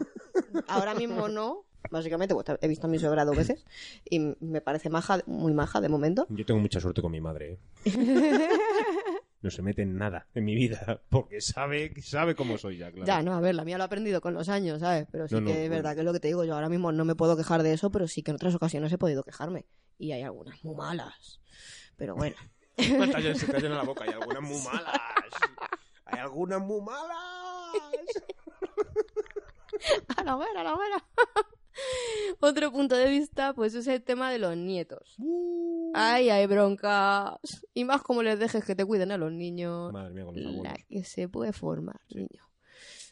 Ahora 0.66 0.94
mismo 0.94 1.28
no. 1.28 1.64
Básicamente, 1.90 2.34
pues, 2.34 2.46
he 2.60 2.68
visto 2.68 2.86
a 2.86 2.90
mi 2.90 2.98
suegra 2.98 3.24
dos 3.24 3.36
veces 3.36 3.64
y 4.08 4.18
me 4.40 4.60
parece 4.60 4.90
maja, 4.90 5.20
muy 5.26 5.54
maja 5.54 5.80
de 5.80 5.88
momento. 5.88 6.26
Yo 6.28 6.44
tengo 6.44 6.60
mucha 6.60 6.78
suerte 6.80 7.00
con 7.00 7.10
mi 7.10 7.20
madre, 7.20 7.52
¿eh? 7.52 7.58
No 9.42 9.50
se 9.50 9.62
mete 9.62 9.80
en 9.82 9.96
nada 9.96 10.26
en 10.34 10.44
mi 10.44 10.54
vida, 10.54 11.00
porque 11.08 11.40
sabe, 11.40 11.94
sabe 12.02 12.34
cómo 12.34 12.58
soy 12.58 12.76
ya, 12.76 12.90
claro. 12.90 13.06
Ya, 13.06 13.22
no, 13.22 13.32
a 13.34 13.40
ver, 13.40 13.54
la 13.54 13.64
mía 13.64 13.78
lo 13.78 13.84
he 13.84 13.86
aprendido 13.86 14.20
con 14.20 14.34
los 14.34 14.48
años, 14.50 14.80
¿sabes? 14.80 15.06
Pero 15.10 15.26
sí 15.28 15.34
No, 15.34 15.40
no, 15.40 15.46
que 15.46 15.52
es 15.52 15.58
bueno. 15.68 15.76
verdad 15.76 15.94
que 15.94 16.00
es 16.00 16.04
lo 16.04 16.12
que 16.12 16.20
te 16.20 16.28
digo. 16.28 16.44
Yo 16.44 16.54
ahora 16.54 16.68
mismo 16.68 16.92
no 16.92 17.04
me 17.06 17.14
puedo 17.14 17.36
quejar 17.36 17.62
de 17.62 17.72
eso, 17.72 17.90
pero 17.90 18.06
sí 18.06 18.22
que 18.22 18.32
en 18.32 18.34
otras 18.34 18.54
ocasiones 18.54 18.92
he 18.92 18.98
podido 18.98 19.22
quejarme. 19.22 19.66
Y 19.98 20.12
hay 20.12 20.22
algunas 20.22 20.62
muy 20.64 20.74
malas. 20.74 21.40
Pero 21.96 22.14
bueno. 22.16 22.36
Callan- 22.76 23.34
se 23.34 23.60
la 23.68 23.82
boca, 23.82 24.04
hay 24.04 24.10
algunas 24.10 24.42
muy 24.42 24.58
malas. 24.62 25.00
Hay 26.04 26.18
algunas 26.20 26.60
muy 26.60 26.80
malas. 26.82 27.16
a 30.16 30.24
la 30.24 30.36
hoguera, 30.36 30.60
a 30.60 30.64
la 30.64 30.74
hoguera. 30.74 31.04
Otro 32.40 32.72
punto 32.72 32.96
de 32.96 33.08
vista, 33.10 33.52
pues 33.54 33.74
es 33.74 33.86
el 33.86 34.02
tema 34.02 34.30
de 34.30 34.38
los 34.38 34.56
nietos. 34.56 35.16
Ay, 35.94 36.30
hay 36.30 36.46
broncas. 36.46 37.38
Y 37.74 37.84
más 37.84 38.02
como 38.02 38.22
les 38.22 38.38
dejes 38.38 38.64
que 38.64 38.74
te 38.74 38.84
cuiden 38.84 39.12
a 39.12 39.18
los 39.18 39.32
niños. 39.32 39.92
Madre 39.92 40.14
mía, 40.14 40.24
con 40.24 40.42
los 40.42 40.54
La 40.62 40.74
que 40.88 41.04
se 41.04 41.28
puede 41.28 41.52
formar, 41.52 42.00
Sí. 42.08 42.18
niño. 42.18 42.44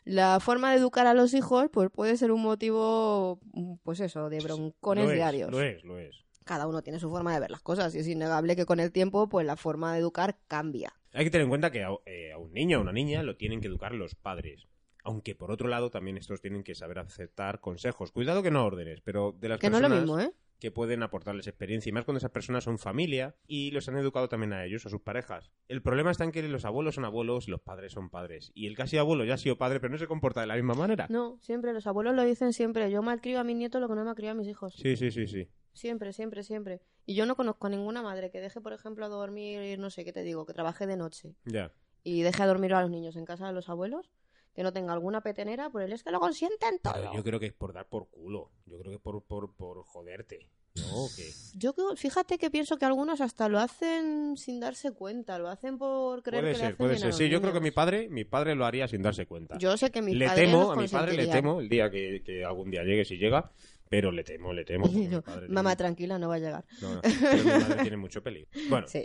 La 0.04 0.40
forma 0.40 0.70
de 0.70 0.78
educar 0.78 1.06
a 1.06 1.12
los 1.12 1.34
hijos, 1.34 1.66
pues 1.70 1.90
puede 1.90 2.16
ser 2.16 2.32
un 2.32 2.40
motivo, 2.40 3.40
pues 3.82 4.00
eso, 4.00 4.30
de 4.30 4.38
broncones 4.40 5.04
Lo 5.04 5.10
es, 5.10 5.16
diarios. 5.16 5.50
Lo 5.50 5.60
es, 5.60 5.84
lo 5.84 5.98
es. 5.98 6.16
Cada 6.44 6.66
uno 6.66 6.80
tiene 6.80 6.98
su 6.98 7.10
forma 7.10 7.34
de 7.34 7.40
ver 7.40 7.50
las 7.50 7.60
cosas 7.60 7.94
y 7.94 7.98
es 7.98 8.08
innegable 8.08 8.56
que 8.56 8.64
con 8.64 8.80
el 8.80 8.90
tiempo, 8.90 9.28
pues 9.28 9.44
la 9.46 9.56
forma 9.56 9.92
de 9.92 9.98
educar 9.98 10.38
cambia. 10.46 10.94
Hay 11.12 11.24
que 11.26 11.30
tener 11.30 11.42
en 11.44 11.50
cuenta 11.50 11.70
que 11.70 11.84
a, 11.84 11.90
eh, 12.06 12.32
a 12.32 12.38
un 12.38 12.52
niño 12.52 12.78
o 12.78 12.80
una 12.82 12.92
niña 12.92 13.22
lo 13.22 13.36
tienen 13.36 13.60
que 13.60 13.66
educar 13.66 13.92
los 13.92 14.14
padres. 14.14 14.66
Aunque 15.04 15.34
por 15.34 15.50
otro 15.50 15.68
lado 15.68 15.90
también 15.90 16.16
estos 16.16 16.40
tienen 16.40 16.62
que 16.64 16.74
saber 16.74 16.98
aceptar 16.98 17.60
consejos. 17.60 18.12
Cuidado 18.12 18.42
que 18.42 18.50
no 18.50 18.64
órdenes, 18.64 19.00
pero 19.00 19.32
de 19.38 19.48
las 19.48 19.58
Que 19.58 19.70
no 19.70 19.78
personas 19.78 19.90
lo 20.04 20.16
mismo, 20.16 20.20
¿eh? 20.20 20.32
que 20.58 20.72
pueden 20.72 21.04
aportarles 21.04 21.46
experiencia. 21.46 21.88
Y 21.88 21.92
más 21.92 22.04
cuando 22.04 22.18
esas 22.18 22.32
personas 22.32 22.64
son 22.64 22.78
familia 22.78 23.36
y 23.46 23.70
los 23.70 23.88
han 23.88 23.96
educado 23.96 24.28
también 24.28 24.52
a 24.52 24.64
ellos, 24.64 24.84
a 24.86 24.90
sus 24.90 25.00
parejas. 25.00 25.52
El 25.68 25.82
problema 25.82 26.10
está 26.10 26.24
en 26.24 26.32
que 26.32 26.42
los 26.48 26.64
abuelos 26.64 26.96
son 26.96 27.04
abuelos 27.04 27.46
y 27.46 27.52
los 27.52 27.60
padres 27.60 27.92
son 27.92 28.10
padres. 28.10 28.50
Y 28.54 28.66
el 28.66 28.74
que 28.74 28.82
ha 28.82 28.86
sido 28.88 29.02
abuelo 29.02 29.24
ya 29.24 29.34
ha 29.34 29.38
sido 29.38 29.56
padre, 29.56 29.78
pero 29.78 29.92
no 29.92 29.98
se 29.98 30.08
comporta 30.08 30.40
de 30.40 30.48
la 30.48 30.56
misma 30.56 30.74
manera. 30.74 31.06
No, 31.10 31.38
siempre, 31.40 31.72
los 31.72 31.86
abuelos 31.86 32.16
lo 32.16 32.24
dicen 32.24 32.52
siempre. 32.52 32.90
Yo 32.90 33.02
malcrio 33.02 33.38
a 33.38 33.44
mis 33.44 33.54
nietos 33.56 33.80
lo 33.80 33.88
que 33.88 33.94
no 33.94 34.04
me 34.04 34.10
ha 34.10 34.14
criado 34.16 34.32
a 34.32 34.38
mis 34.38 34.48
hijos. 34.48 34.74
Sí, 34.74 34.96
sí, 34.96 35.12
sí, 35.12 35.28
sí. 35.28 35.48
Siempre, 35.74 36.12
siempre, 36.12 36.42
siempre. 36.42 36.80
Y 37.06 37.14
yo 37.14 37.24
no 37.24 37.36
conozco 37.36 37.68
a 37.68 37.70
ninguna 37.70 38.02
madre 38.02 38.32
que 38.32 38.40
deje, 38.40 38.60
por 38.60 38.72
ejemplo, 38.72 39.04
a 39.06 39.08
dormir, 39.08 39.78
no 39.78 39.90
sé 39.90 40.04
qué 40.04 40.12
te 40.12 40.24
digo, 40.24 40.44
que 40.44 40.54
trabaje 40.54 40.88
de 40.88 40.96
noche 40.96 41.36
Ya. 41.44 41.70
y 42.02 42.22
deje 42.22 42.42
a 42.42 42.46
dormir 42.48 42.74
a 42.74 42.82
los 42.82 42.90
niños 42.90 43.14
en 43.14 43.24
casa 43.24 43.46
de 43.46 43.52
los 43.52 43.68
abuelos, 43.68 44.10
que 44.54 44.62
no 44.62 44.72
tenga 44.72 44.92
alguna 44.92 45.20
petenera, 45.20 45.70
por 45.70 45.82
el 45.82 45.92
es 45.92 46.02
que 46.02 46.10
lo 46.10 46.20
consienten 46.20 46.78
todo. 46.80 47.12
Yo 47.14 47.22
creo 47.22 47.38
que 47.40 47.46
es 47.46 47.52
por 47.52 47.72
dar 47.72 47.86
por 47.86 48.08
culo. 48.08 48.50
Yo 48.66 48.78
creo 48.78 48.92
que 48.92 48.98
por, 48.98 49.22
por, 49.22 49.54
por 49.54 49.84
joderte. 49.84 50.48
¿No? 50.76 51.06
Que... 51.16 51.28
Yo 51.54 51.72
creo- 51.74 51.96
fíjate 51.96 52.38
que 52.38 52.50
pienso 52.50 52.76
que 52.76 52.84
algunos 52.84 53.20
hasta 53.20 53.48
lo 53.48 53.58
hacen 53.58 54.36
sin 54.36 54.60
darse 54.60 54.92
cuenta, 54.92 55.38
lo 55.38 55.48
hacen 55.48 55.76
por 55.78 56.22
creer 56.22 56.42
Puede 56.44 56.52
que 56.52 56.58
le 56.58 56.64
ser, 56.64 56.66
hacen 56.66 56.76
puede 56.76 56.98
ser. 56.98 57.12
Sí, 57.14 57.28
yo 57.28 57.40
creo 57.40 57.52
que 57.52 57.60
mi 57.60 57.70
padre, 57.72 58.08
mi 58.08 58.24
padre 58.24 58.54
lo 58.54 58.64
haría 58.64 58.86
sin 58.86 59.02
darse 59.02 59.26
cuenta. 59.26 59.58
Yo 59.58 59.76
sé 59.76 59.90
que 59.90 60.02
mi 60.02 60.14
le 60.14 60.26
padre 60.26 60.46
temo, 60.46 60.70
a 60.72 60.76
mi 60.76 60.86
padre 60.88 61.16
le 61.16 61.26
temo 61.26 61.60
el 61.60 61.68
día 61.68 61.90
que, 61.90 62.22
que 62.24 62.44
algún 62.44 62.70
día 62.70 62.84
llegue, 62.84 63.04
si 63.04 63.16
llega, 63.16 63.50
pero 63.88 64.12
le 64.12 64.22
temo, 64.22 64.52
le 64.52 64.64
temo. 64.64 64.86
Mamá, 65.48 65.70
tiene- 65.70 65.76
tranquila, 65.76 66.18
no 66.18 66.28
va 66.28 66.36
a 66.36 66.38
llegar. 66.38 66.64
No, 66.80 66.94
no, 66.96 67.00
pero 67.02 67.42
mi 67.44 67.50
madre 67.50 67.82
tiene 67.82 67.96
mucho 67.96 68.22
peligro. 68.22 68.48
Bueno, 68.68 68.86
Sí. 68.86 69.04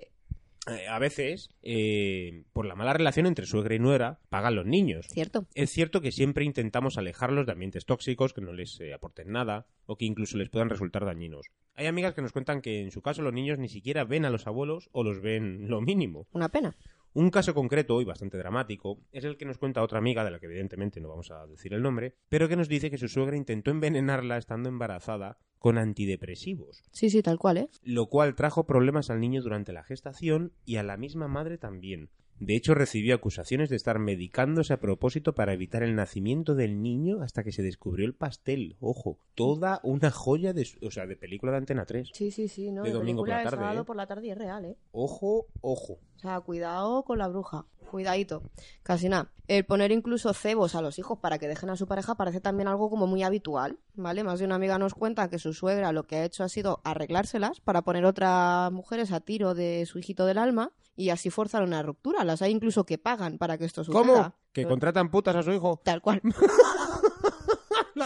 Eh, 0.67 0.87
a 0.87 0.97
veces, 0.97 1.49
eh, 1.61 2.45
por 2.53 2.65
la 2.65 2.75
mala 2.75 2.93
relación 2.93 3.25
entre 3.25 3.45
suegra 3.45 3.75
y 3.75 3.79
nuera, 3.79 4.19
pagan 4.29 4.55
los 4.55 4.65
niños. 4.65 5.07
Cierto. 5.09 5.45
Es 5.55 5.71
cierto 5.71 5.99
que 5.99 6.13
siempre 6.13 6.45
intentamos 6.45 6.97
alejarlos 6.97 7.45
de 7.45 7.51
ambientes 7.51 7.85
tóxicos 7.85 8.33
que 8.33 8.41
no 8.41 8.53
les 8.53 8.79
eh, 8.79 8.93
aporten 8.93 9.31
nada 9.31 9.65
o 9.85 9.97
que 9.97 10.05
incluso 10.05 10.37
les 10.37 10.49
puedan 10.49 10.69
resultar 10.69 11.03
dañinos. 11.03 11.47
Hay 11.75 11.87
amigas 11.87 12.13
que 12.13 12.21
nos 12.21 12.31
cuentan 12.31 12.61
que 12.61 12.81
en 12.81 12.91
su 12.91 13.01
caso 13.01 13.21
los 13.21 13.33
niños 13.33 13.59
ni 13.59 13.67
siquiera 13.67 14.05
ven 14.05 14.23
a 14.23 14.29
los 14.29 14.47
abuelos 14.47 14.89
o 14.93 15.03
los 15.03 15.21
ven 15.21 15.67
lo 15.67 15.81
mínimo. 15.81 16.27
Una 16.31 16.49
pena. 16.49 16.75
Un 17.15 17.29
caso 17.29 17.53
concreto 17.53 18.01
y 18.01 18.05
bastante 18.05 18.39
dramático 18.39 18.99
es 19.11 19.23
el 19.23 19.37
que 19.37 19.45
nos 19.45 19.59
cuenta 19.59 19.83
otra 19.83 19.99
amiga, 19.99 20.23
de 20.25 20.31
la 20.31 20.39
que 20.39 20.47
evidentemente 20.47 20.99
no 20.99 21.09
vamos 21.09 21.29
a 21.29 21.45
decir 21.45 21.73
el 21.73 21.83
nombre, 21.83 22.15
pero 22.27 22.49
que 22.49 22.55
nos 22.55 22.67
dice 22.67 22.89
que 22.89 22.97
su 22.97 23.07
suegra 23.07 23.37
intentó 23.37 23.69
envenenarla 23.69 24.37
estando 24.37 24.67
embarazada 24.67 25.37
con 25.59 25.77
antidepresivos, 25.77 26.83
Sí, 26.91 27.09
sí, 27.09 27.21
tal 27.21 27.37
cual, 27.37 27.57
¿eh? 27.57 27.69
lo 27.83 28.07
cual 28.07 28.35
trajo 28.35 28.65
problemas 28.65 29.09
al 29.09 29.19
niño 29.19 29.41
durante 29.43 29.73
la 29.73 29.83
gestación 29.83 30.53
y 30.65 30.77
a 30.77 30.83
la 30.83 30.97
misma 30.97 31.27
madre 31.27 31.57
también. 31.57 32.09
De 32.39 32.55
hecho, 32.55 32.73
recibió 32.73 33.15
acusaciones 33.15 33.69
de 33.69 33.75
estar 33.75 33.99
medicándose 33.99 34.73
a 34.73 34.79
propósito 34.79 35.33
para 35.33 35.53
evitar 35.53 35.83
el 35.83 35.95
nacimiento 35.95 36.55
del 36.55 36.81
niño 36.81 37.21
hasta 37.21 37.43
que 37.43 37.51
se 37.51 37.63
descubrió 37.63 38.05
el 38.05 38.13
pastel. 38.13 38.75
Ojo, 38.79 39.17
toda 39.35 39.79
una 39.83 40.11
joya 40.11 40.53
de, 40.53 40.67
o 40.81 40.91
sea, 40.91 41.05
de 41.05 41.15
película 41.15 41.51
de 41.51 41.59
Antena 41.59 41.85
3. 41.85 42.09
Sí, 42.13 42.31
sí, 42.31 42.47
sí, 42.47 42.71
¿no? 42.71 42.83
De 42.83 42.91
domingo 42.91 43.21
por 43.21 43.29
la 43.29 43.37
de 43.39 43.43
tarde, 43.45 43.57
sábado 43.57 43.81
¿eh? 43.81 43.85
por 43.85 43.95
la 43.95 44.07
tarde 44.07 44.27
y 44.27 44.31
es 44.31 44.37
real, 44.37 44.65
¿eh? 44.65 44.77
Ojo, 44.91 45.47
ojo. 45.61 45.99
O 46.17 46.19
sea, 46.19 46.39
cuidado 46.41 47.03
con 47.03 47.17
la 47.17 47.27
bruja. 47.27 47.65
Cuidadito. 47.91 48.41
Casi 48.81 49.07
nada. 49.07 49.29
El 49.47 49.65
poner 49.65 49.91
incluso 49.91 50.33
cebos 50.33 50.73
a 50.73 50.81
los 50.81 50.97
hijos 50.97 51.19
para 51.19 51.37
que 51.37 51.47
dejen 51.47 51.69
a 51.69 51.75
su 51.75 51.85
pareja 51.85 52.15
parece 52.15 52.41
también 52.41 52.67
algo 52.67 52.89
como 52.89 53.07
muy 53.07 53.23
habitual, 53.23 53.77
¿vale? 53.93 54.23
Más 54.23 54.39
de 54.39 54.45
una 54.45 54.55
amiga 54.55 54.79
nos 54.79 54.95
cuenta 54.95 55.29
que 55.29 55.37
su 55.37 55.53
suegra 55.53 55.91
lo 55.91 56.03
que 56.03 56.15
ha 56.15 56.25
hecho 56.25 56.43
ha 56.43 56.49
sido 56.49 56.81
arreglárselas 56.83 57.59
para 57.59 57.83
poner 57.83 58.05
otras 58.05 58.71
mujeres 58.71 59.11
a 59.11 59.19
tiro 59.19 59.53
de 59.53 59.85
su 59.85 59.99
hijito 59.99 60.25
del 60.25 60.39
alma 60.39 60.71
y 60.95 61.09
así 61.09 61.29
forzar 61.29 61.63
una 61.63 61.81
ruptura. 61.83 62.23
Las 62.23 62.41
hay 62.41 62.51
incluso 62.51 62.85
que 62.85 62.97
pagan 62.97 63.37
para 63.37 63.57
que 63.57 63.65
esto 63.65 63.83
suceda. 63.83 64.01
¿Cómo? 64.01 64.35
¿Que 64.51 64.65
contratan 64.65 65.09
putas 65.09 65.35
a 65.35 65.43
su 65.43 65.51
hijo? 65.51 65.81
Tal 65.83 66.01
cual. 66.01 66.21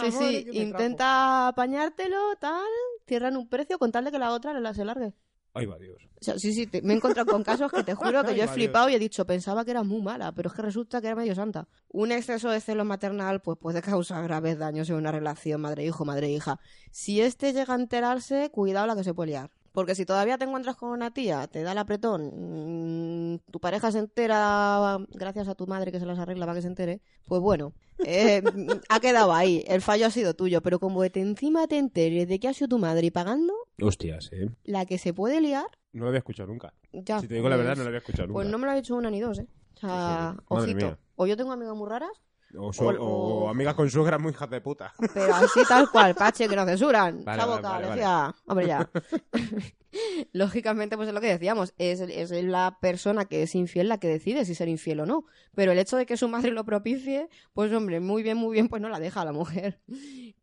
Sí, 0.02 0.12
sí, 0.12 0.46
intenta 0.52 1.48
apañártelo, 1.48 2.36
tal, 2.38 2.62
cierran 3.06 3.36
un 3.36 3.48
precio 3.48 3.78
con 3.78 3.90
tal 3.90 4.04
de 4.04 4.12
que 4.12 4.18
la 4.18 4.32
otra 4.32 4.58
la 4.60 4.74
se 4.74 4.84
largue. 4.84 5.14
Ahí 5.54 5.66
va 5.66 5.76
Dios. 5.78 5.96
O 6.20 6.24
sea, 6.24 6.38
sí, 6.38 6.52
sí, 6.52 6.66
te- 6.66 6.82
me 6.82 6.92
he 6.92 6.96
encontrado 6.96 7.32
con 7.32 7.42
casos 7.42 7.72
que 7.72 7.82
te 7.82 7.94
juro 7.94 8.22
que 8.22 8.34
yo 8.36 8.42
he 8.44 8.48
Ay, 8.48 8.48
flipado 8.48 8.88
y 8.90 8.94
he 8.94 8.98
dicho, 8.98 9.24
pensaba 9.26 9.64
que 9.64 9.70
era 9.72 9.82
muy 9.82 10.02
mala, 10.02 10.30
pero 10.32 10.50
es 10.50 10.54
que 10.54 10.62
resulta 10.62 11.00
que 11.00 11.06
era 11.08 11.16
medio 11.16 11.34
santa. 11.34 11.66
Un 11.88 12.12
exceso 12.12 12.50
de 12.50 12.60
celo 12.60 12.84
maternal 12.84 13.40
pues 13.40 13.58
puede 13.58 13.80
causar 13.82 14.22
graves 14.24 14.58
daños 14.58 14.88
en 14.90 14.96
una 14.96 15.10
relación 15.10 15.60
madre-hijo, 15.62 16.04
madre-hija. 16.04 16.60
Si 16.92 17.20
este 17.22 17.52
llega 17.52 17.74
a 17.74 17.78
enterarse, 17.78 18.50
cuidado 18.50 18.86
la 18.86 18.94
que 18.94 19.04
se 19.04 19.14
puede 19.14 19.30
liar. 19.30 19.50
Porque 19.78 19.94
si 19.94 20.04
todavía 20.04 20.36
te 20.38 20.44
encuentras 20.44 20.74
con 20.74 20.90
una 20.90 21.12
tía, 21.12 21.46
te 21.46 21.62
da 21.62 21.70
el 21.70 21.78
apretón, 21.78 22.32
mm, 23.34 23.38
tu 23.52 23.60
pareja 23.60 23.92
se 23.92 24.00
entera 24.00 24.98
gracias 25.10 25.46
a 25.46 25.54
tu 25.54 25.68
madre 25.68 25.92
que 25.92 26.00
se 26.00 26.04
las 26.06 26.18
arregla 26.18 26.46
para 26.46 26.56
que 26.56 26.62
se 26.62 26.66
entere, 26.66 27.00
pues 27.26 27.40
bueno, 27.40 27.72
eh, 28.04 28.42
ha 28.88 28.98
quedado 28.98 29.32
ahí. 29.32 29.62
El 29.68 29.80
fallo 29.80 30.06
ha 30.06 30.10
sido 30.10 30.34
tuyo, 30.34 30.62
pero 30.62 30.80
como 30.80 31.08
te 31.10 31.20
encima 31.20 31.68
te 31.68 31.78
enteres 31.78 32.26
de 32.26 32.40
que 32.40 32.48
ha 32.48 32.54
sido 32.54 32.66
tu 32.66 32.78
madre 32.80 33.06
y 33.06 33.10
pagando, 33.12 33.54
Hostias, 33.80 34.30
¿eh? 34.32 34.50
la 34.64 34.84
que 34.84 34.98
se 34.98 35.14
puede 35.14 35.40
liar, 35.40 35.66
No 35.92 36.02
lo 36.02 36.08
había 36.08 36.18
escuchado 36.18 36.48
nunca. 36.48 36.74
ya. 36.92 37.20
si 37.20 37.28
te 37.28 37.34
digo 37.34 37.48
la 37.48 37.56
verdad, 37.56 37.72
pues- 37.74 37.78
no 37.78 37.84
lo 37.84 37.88
había 37.90 37.98
escuchado 37.98 38.26
nunca. 38.26 38.34
pues 38.38 38.48
no 38.48 38.58
me 38.58 38.66
lo 38.66 38.72
ha 38.72 38.74
dicho 38.74 38.96
una 38.96 39.10
ni 39.12 39.20
dos, 39.20 39.38
¿eh? 39.38 39.46
O 39.76 39.78
sea, 39.80 40.34
Pues 40.48 40.64
sí, 40.64 40.70
madre 40.70 40.72
ojito. 40.72 40.86
mía. 40.86 40.98
O 41.14 41.26
yo 41.28 41.36
tengo 41.36 41.52
amigas 41.52 41.76
muy 41.76 41.88
raras, 41.88 42.10
o, 42.56 42.72
so- 42.72 42.84
o- 42.88 42.94
o 42.94 43.44
o- 43.44 43.48
amigas 43.48 43.74
con 43.74 43.90
suegras 43.90 44.20
muy 44.20 44.32
hijas 44.32 44.48
de 44.50 44.60
puta. 44.60 44.92
pero 45.14 45.34
así 45.34 45.60
tal 45.68 45.90
cual, 45.90 46.14
pache, 46.14 46.48
que 46.48 46.56
no 46.56 46.64
censuran. 46.64 47.24
Vale, 47.24 47.42
vale, 47.62 47.86
decía, 47.88 48.34
hombre, 48.46 48.66
ya. 48.66 48.90
Lógicamente, 50.32 50.96
pues 50.96 51.08
es 51.08 51.14
lo 51.14 51.20
que 51.20 51.28
decíamos, 51.28 51.72
es, 51.78 52.00
es 52.00 52.30
la 52.30 52.78
persona 52.80 53.24
que 53.24 53.42
es 53.42 53.54
infiel 53.54 53.88
la 53.88 53.98
que 53.98 54.08
decide 54.08 54.44
si 54.44 54.54
ser 54.54 54.68
infiel 54.68 55.00
o 55.00 55.06
no. 55.06 55.24
Pero 55.54 55.72
el 55.72 55.78
hecho 55.78 55.96
de 55.96 56.06
que 56.06 56.16
su 56.16 56.28
madre 56.28 56.50
lo 56.50 56.64
propicie, 56.64 57.28
pues 57.54 57.72
hombre, 57.72 58.00
muy 58.00 58.22
bien, 58.22 58.36
muy 58.36 58.52
bien, 58.52 58.68
pues 58.68 58.82
no 58.82 58.88
la 58.88 59.00
deja 59.00 59.22
a 59.22 59.24
la 59.24 59.32
mujer. 59.32 59.80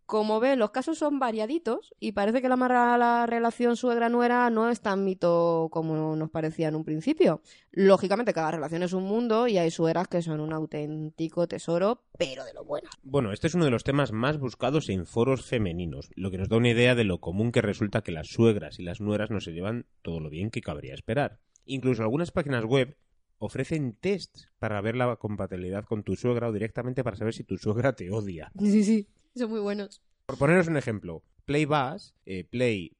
Como 0.05 0.39
ven, 0.39 0.59
los 0.59 0.69
casos 0.69 0.99
son 0.99 1.17
variaditos 1.17 1.95
y 1.99 2.11
parece 2.11 2.41
que 2.41 2.47
la, 2.47 2.55
la 2.55 3.25
relación 3.25 3.75
suegra-nuera 3.75 4.51
no 4.51 4.69
es 4.69 4.81
tan 4.81 5.03
mito 5.03 5.67
como 5.71 6.15
nos 6.15 6.29
parecía 6.29 6.67
en 6.67 6.75
un 6.75 6.83
principio. 6.83 7.41
Lógicamente, 7.71 8.33
cada 8.33 8.51
relación 8.51 8.83
es 8.83 8.93
un 8.93 9.03
mundo 9.03 9.47
y 9.47 9.57
hay 9.57 9.71
suegras 9.71 10.07
que 10.07 10.21
son 10.21 10.41
un 10.41 10.53
auténtico 10.53 11.47
tesoro, 11.47 12.03
pero 12.19 12.45
de 12.45 12.53
lo 12.53 12.63
bueno. 12.63 12.87
Bueno, 13.01 13.31
este 13.31 13.47
es 13.47 13.55
uno 13.55 13.65
de 13.65 13.71
los 13.71 13.83
temas 13.83 14.11
más 14.11 14.37
buscados 14.37 14.89
en 14.89 15.07
foros 15.07 15.43
femeninos, 15.43 16.09
lo 16.15 16.29
que 16.29 16.37
nos 16.37 16.49
da 16.49 16.57
una 16.57 16.69
idea 16.69 16.93
de 16.93 17.03
lo 17.03 17.19
común 17.19 17.51
que 17.51 17.63
resulta 17.63 18.01
que 18.01 18.11
las 18.11 18.27
suegras 18.27 18.77
y 18.79 18.83
las 18.83 19.01
nueras 19.01 19.31
no 19.31 19.41
se 19.41 19.53
llevan 19.53 19.87
todo 20.03 20.19
lo 20.19 20.29
bien 20.29 20.51
que 20.51 20.61
cabría 20.61 20.93
esperar. 20.93 21.39
Incluso 21.65 22.03
algunas 22.03 22.29
páginas 22.29 22.63
web 22.63 22.95
ofrecen 23.39 23.93
tests 23.99 24.49
para 24.59 24.79
ver 24.81 24.95
la 24.95 25.15
compatibilidad 25.15 25.83
con 25.83 26.03
tu 26.03 26.15
suegra 26.15 26.47
o 26.47 26.53
directamente 26.53 27.03
para 27.03 27.17
saber 27.17 27.33
si 27.33 27.43
tu 27.43 27.57
suegra 27.57 27.93
te 27.93 28.11
odia. 28.11 28.51
Sí, 28.59 28.83
sí, 28.83 29.07
son 29.39 29.49
muy 29.49 29.59
buenos. 29.59 30.01
Por 30.25 30.37
poneros 30.37 30.67
un 30.67 30.77
ejemplo, 30.77 31.23
PlayBuzz, 31.45 32.13
eh, 32.25 32.43
Play 32.43 32.97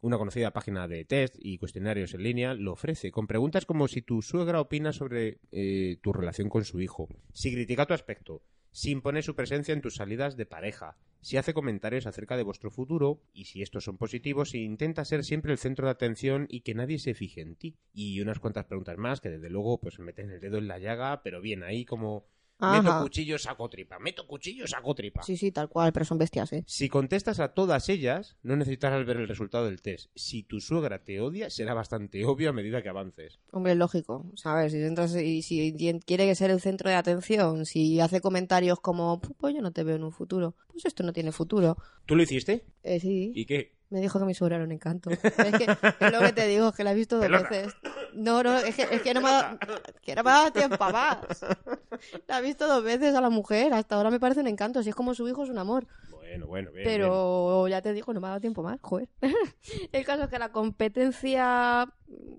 una 0.00 0.16
conocida 0.16 0.52
página 0.52 0.86
de 0.86 1.04
test 1.04 1.34
y 1.38 1.58
cuestionarios 1.58 2.14
en 2.14 2.22
línea, 2.22 2.54
lo 2.54 2.72
ofrece 2.72 3.10
con 3.10 3.26
preguntas 3.26 3.66
como 3.66 3.88
si 3.88 4.02
tu 4.02 4.22
suegra 4.22 4.60
opina 4.60 4.92
sobre 4.92 5.40
eh, 5.50 5.98
tu 6.02 6.12
relación 6.12 6.48
con 6.48 6.64
su 6.64 6.80
hijo, 6.80 7.08
si 7.32 7.52
critica 7.52 7.86
tu 7.86 7.94
aspecto, 7.94 8.42
si 8.70 8.90
impone 8.90 9.22
su 9.22 9.34
presencia 9.34 9.74
en 9.74 9.80
tus 9.80 9.96
salidas 9.96 10.36
de 10.36 10.46
pareja, 10.46 10.96
si 11.20 11.36
hace 11.36 11.52
comentarios 11.52 12.06
acerca 12.06 12.36
de 12.36 12.44
vuestro 12.44 12.70
futuro 12.70 13.20
y 13.32 13.46
si 13.46 13.60
estos 13.60 13.84
son 13.84 13.98
positivos, 13.98 14.50
si 14.50 14.62
intenta 14.62 15.04
ser 15.04 15.24
siempre 15.24 15.52
el 15.52 15.58
centro 15.58 15.86
de 15.86 15.92
atención 15.92 16.46
y 16.48 16.60
que 16.60 16.74
nadie 16.74 17.00
se 17.00 17.14
fije 17.14 17.40
en 17.40 17.56
ti. 17.56 17.76
Y 17.92 18.20
unas 18.20 18.38
cuantas 18.38 18.66
preguntas 18.66 18.96
más 18.98 19.20
que 19.20 19.30
desde 19.30 19.50
luego 19.50 19.80
pues 19.80 19.98
meten 19.98 20.30
el 20.30 20.40
dedo 20.40 20.58
en 20.58 20.68
la 20.68 20.78
llaga, 20.78 21.22
pero 21.24 21.40
bien, 21.40 21.64
ahí 21.64 21.84
como 21.84 22.26
meto 22.60 23.00
cuchillo, 23.02 23.38
saco 23.38 23.68
tripa, 23.68 23.98
meto 23.98 24.26
cuchillo, 24.26 24.66
saco 24.66 24.94
tripa. 24.94 25.22
Sí, 25.22 25.36
sí, 25.36 25.52
tal 25.52 25.68
cual, 25.68 25.92
pero 25.92 26.04
son 26.04 26.18
bestias, 26.18 26.52
¿eh? 26.52 26.64
Si 26.66 26.88
contestas 26.88 27.40
a 27.40 27.54
todas 27.54 27.88
ellas, 27.88 28.36
no 28.42 28.56
necesitarás 28.56 29.04
ver 29.06 29.16
el 29.18 29.28
resultado 29.28 29.66
del 29.66 29.80
test. 29.82 30.10
Si 30.14 30.42
tu 30.42 30.60
suegra 30.60 31.04
te 31.04 31.20
odia, 31.20 31.50
será 31.50 31.74
bastante 31.74 32.24
obvio 32.24 32.50
a 32.50 32.52
medida 32.52 32.82
que 32.82 32.88
avances. 32.88 33.38
Hombre, 33.52 33.74
lógico. 33.74 34.30
¿Sabes? 34.34 34.72
Si 34.72 34.78
entras 34.82 35.14
y 35.16 35.42
si 35.42 35.74
quiere 36.04 36.34
ser 36.34 36.50
el 36.50 36.60
centro 36.60 36.88
de 36.90 36.96
atención, 36.96 37.66
si 37.66 38.00
hace 38.00 38.20
comentarios 38.20 38.80
como, 38.80 39.20
pues 39.20 39.54
yo 39.54 39.62
no 39.62 39.72
te 39.72 39.84
veo 39.84 39.96
en 39.96 40.04
un 40.04 40.12
futuro, 40.12 40.54
pues 40.72 40.84
esto 40.84 41.02
no 41.02 41.12
tiene 41.12 41.32
futuro. 41.32 41.76
¿Tú 42.06 42.16
lo 42.16 42.22
hiciste? 42.22 42.64
Eh, 42.82 43.00
sí, 43.00 43.32
¿Y 43.34 43.44
qué? 43.44 43.76
me 43.90 44.00
dijo 44.02 44.18
que 44.18 44.26
mi 44.26 44.34
suegra 44.34 44.56
era 44.56 44.64
un 44.66 44.72
encanto. 44.72 45.08
Es 45.10 45.18
que 45.20 45.64
es 45.64 46.12
lo 46.12 46.20
que 46.20 46.32
te 46.34 46.46
digo, 46.46 46.68
es 46.68 46.74
que 46.74 46.84
la 46.84 46.92
he 46.92 46.94
visto 46.94 47.16
dos 47.16 47.24
Pelona. 47.24 47.48
veces. 47.48 47.72
No, 48.12 48.42
no, 48.42 48.56
es 48.58 48.74
que, 48.74 48.82
es 48.82 49.02
que 49.02 49.14
no 49.14 49.20
me 49.20 49.28
ha 49.28 49.32
dado, 49.32 49.58
que 50.02 50.14
no 50.14 50.22
me 50.22 50.30
ha 50.30 50.34
dado 50.34 50.52
tiempo 50.52 50.82
a 50.84 50.90
más. 50.90 51.18
La 52.26 52.38
he 52.38 52.42
visto 52.42 52.66
dos 52.66 52.82
veces 52.82 53.14
a 53.14 53.20
la 53.20 53.30
mujer, 53.30 53.72
hasta 53.74 53.96
ahora 53.96 54.10
me 54.10 54.20
parece 54.20 54.40
un 54.40 54.46
encanto, 54.48 54.82
si 54.82 54.90
es 54.90 54.94
como 54.94 55.14
su 55.14 55.28
hijo 55.28 55.44
es 55.44 55.50
un 55.50 55.58
amor. 55.58 55.86
Bueno, 56.30 56.46
bueno, 56.46 56.70
bien. 56.72 56.84
Pero 56.84 57.66
ya 57.68 57.80
te 57.82 57.92
digo, 57.92 58.12
no 58.12 58.20
me 58.20 58.26
ha 58.26 58.30
dado 58.30 58.40
tiempo 58.40 58.62
más, 58.62 58.78
joder. 58.82 59.08
El 59.92 60.04
caso 60.04 60.24
es 60.24 60.28
que 60.30 60.38
la 60.38 60.52
competencia 60.52 61.92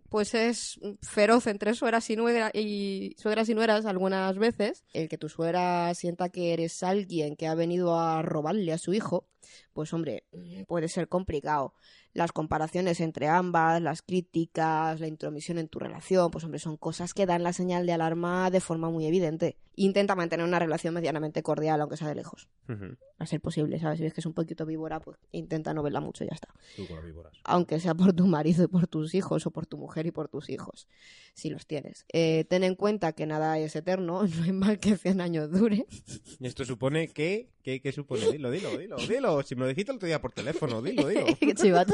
pues 0.09 0.33
es 0.33 0.79
feroz 1.01 1.45
entre 1.47 1.73
suegras 1.75 2.09
y, 2.09 2.15
nuera- 2.15 2.49
y 2.53 3.15
suegras 3.17 3.47
y 3.49 3.53
nueras 3.53 3.85
algunas 3.85 4.37
veces. 4.37 4.83
El 4.93 5.07
que 5.09 5.17
tu 5.17 5.29
suegra 5.29 5.93
sienta 5.93 6.29
que 6.29 6.53
eres 6.53 6.81
alguien 6.83 7.35
que 7.35 7.47
ha 7.47 7.55
venido 7.55 7.99
a 7.99 8.21
robarle 8.23 8.73
a 8.73 8.77
su 8.79 8.93
hijo, 8.93 9.27
pues 9.73 9.93
hombre, 9.93 10.23
puede 10.67 10.87
ser 10.87 11.07
complicado. 11.07 11.73
Las 12.13 12.31
comparaciones 12.31 12.99
entre 13.01 13.27
ambas, 13.27 13.79
las 13.83 14.01
críticas, 14.01 14.99
la 14.99 15.05
intromisión 15.07 15.59
en 15.59 15.67
tu 15.67 15.77
relación, 15.77 16.31
pues 16.31 16.43
hombre, 16.43 16.59
son 16.59 16.75
cosas 16.75 17.13
que 17.13 17.27
dan 17.27 17.43
la 17.43 17.53
señal 17.53 17.85
de 17.85 17.93
alarma 17.93 18.49
de 18.49 18.61
forma 18.61 18.89
muy 18.89 19.05
evidente. 19.05 19.57
Intenta 19.75 20.15
mantener 20.15 20.45
una 20.45 20.57
relación 20.59 20.95
medianamente 20.95 21.43
cordial, 21.43 21.79
aunque 21.81 21.97
sea 21.97 22.07
de 22.07 22.15
lejos. 22.15 22.49
Ujú. 22.67 22.97
a 23.19 23.25
ser 23.25 23.41
posible, 23.41 23.78
¿sabes? 23.79 23.97
Si 23.97 24.03
ves 24.03 24.13
que 24.13 24.21
es 24.21 24.25
un 24.25 24.33
poquito 24.33 24.65
víbora, 24.65 24.99
pues 24.99 25.17
intenta 25.31 25.73
no 25.73 25.83
verla 25.83 25.99
mucho 25.99 26.23
y 26.23 26.27
ya 26.27 26.33
está. 26.33 26.53
Tú 26.75 26.87
con 26.87 26.97
las 26.97 27.05
víboras. 27.05 27.33
Aunque 27.43 27.79
sea 27.79 27.95
por 27.95 28.13
tu 28.13 28.27
marido 28.27 28.63
y 28.63 28.67
por 28.67 28.87
tus 28.87 29.15
hijos, 29.15 29.45
o 29.45 29.51
por 29.51 29.65
tu 29.65 29.77
mujer 29.77 30.05
y 30.05 30.11
por 30.11 30.27
tus 30.27 30.49
hijos, 30.49 30.87
si 31.33 31.49
los 31.49 31.65
tienes. 31.65 32.05
Eh, 32.11 32.45
ten 32.49 32.63
en 32.63 32.75
cuenta 32.75 33.13
que 33.13 33.25
nada 33.25 33.57
es 33.59 33.75
eterno, 33.75 34.23
no 34.27 34.43
es 34.45 34.53
mal 34.53 34.79
que 34.79 34.97
100 34.97 35.21
años 35.21 35.51
dure. 35.51 35.85
Esto 36.39 36.65
supone 36.65 37.09
que... 37.09 37.49
¿Qué, 37.63 37.81
qué 37.81 37.91
supone? 37.91 38.31
Dilo, 38.31 38.49
dilo, 38.51 38.77
dilo, 38.77 38.97
dilo. 38.97 39.43
Si 39.43 39.55
me 39.55 39.61
lo 39.61 39.67
dijiste 39.67 39.91
el 39.91 39.97
otro 39.97 40.07
día 40.07 40.21
por 40.21 40.31
teléfono, 40.31 40.81
dilo, 40.81 41.07
dilo. 41.07 41.25
Qué 41.39 41.53
chivato. 41.53 41.93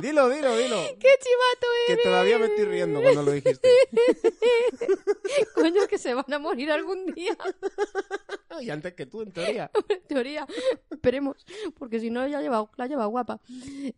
Dilo, 0.00 0.28
dilo, 0.28 0.56
dilo. 0.56 0.76
¡Qué 1.00 1.08
chivato 1.20 1.66
Que 1.86 1.92
eres! 1.94 2.04
todavía 2.04 2.38
me 2.38 2.46
estoy 2.46 2.64
riendo 2.64 3.02
cuando 3.02 3.22
lo 3.22 3.32
dijiste. 3.32 3.68
Coño, 5.54 5.86
que 5.88 5.98
se 5.98 6.14
van 6.14 6.32
a 6.32 6.38
morir 6.38 6.70
algún 6.70 7.06
día. 7.14 7.36
Y 8.60 8.68
antes 8.68 8.92
que 8.94 9.06
tú, 9.06 9.22
en 9.22 9.32
teoría. 9.32 9.70
En 9.88 10.02
teoría, 10.02 10.46
esperemos, 10.90 11.46
porque 11.78 11.98
si 12.00 12.10
no 12.10 12.26
ya 12.26 12.42
lleva, 12.42 12.68
la 12.76 12.86
lleva 12.88 13.06
guapa. 13.06 13.40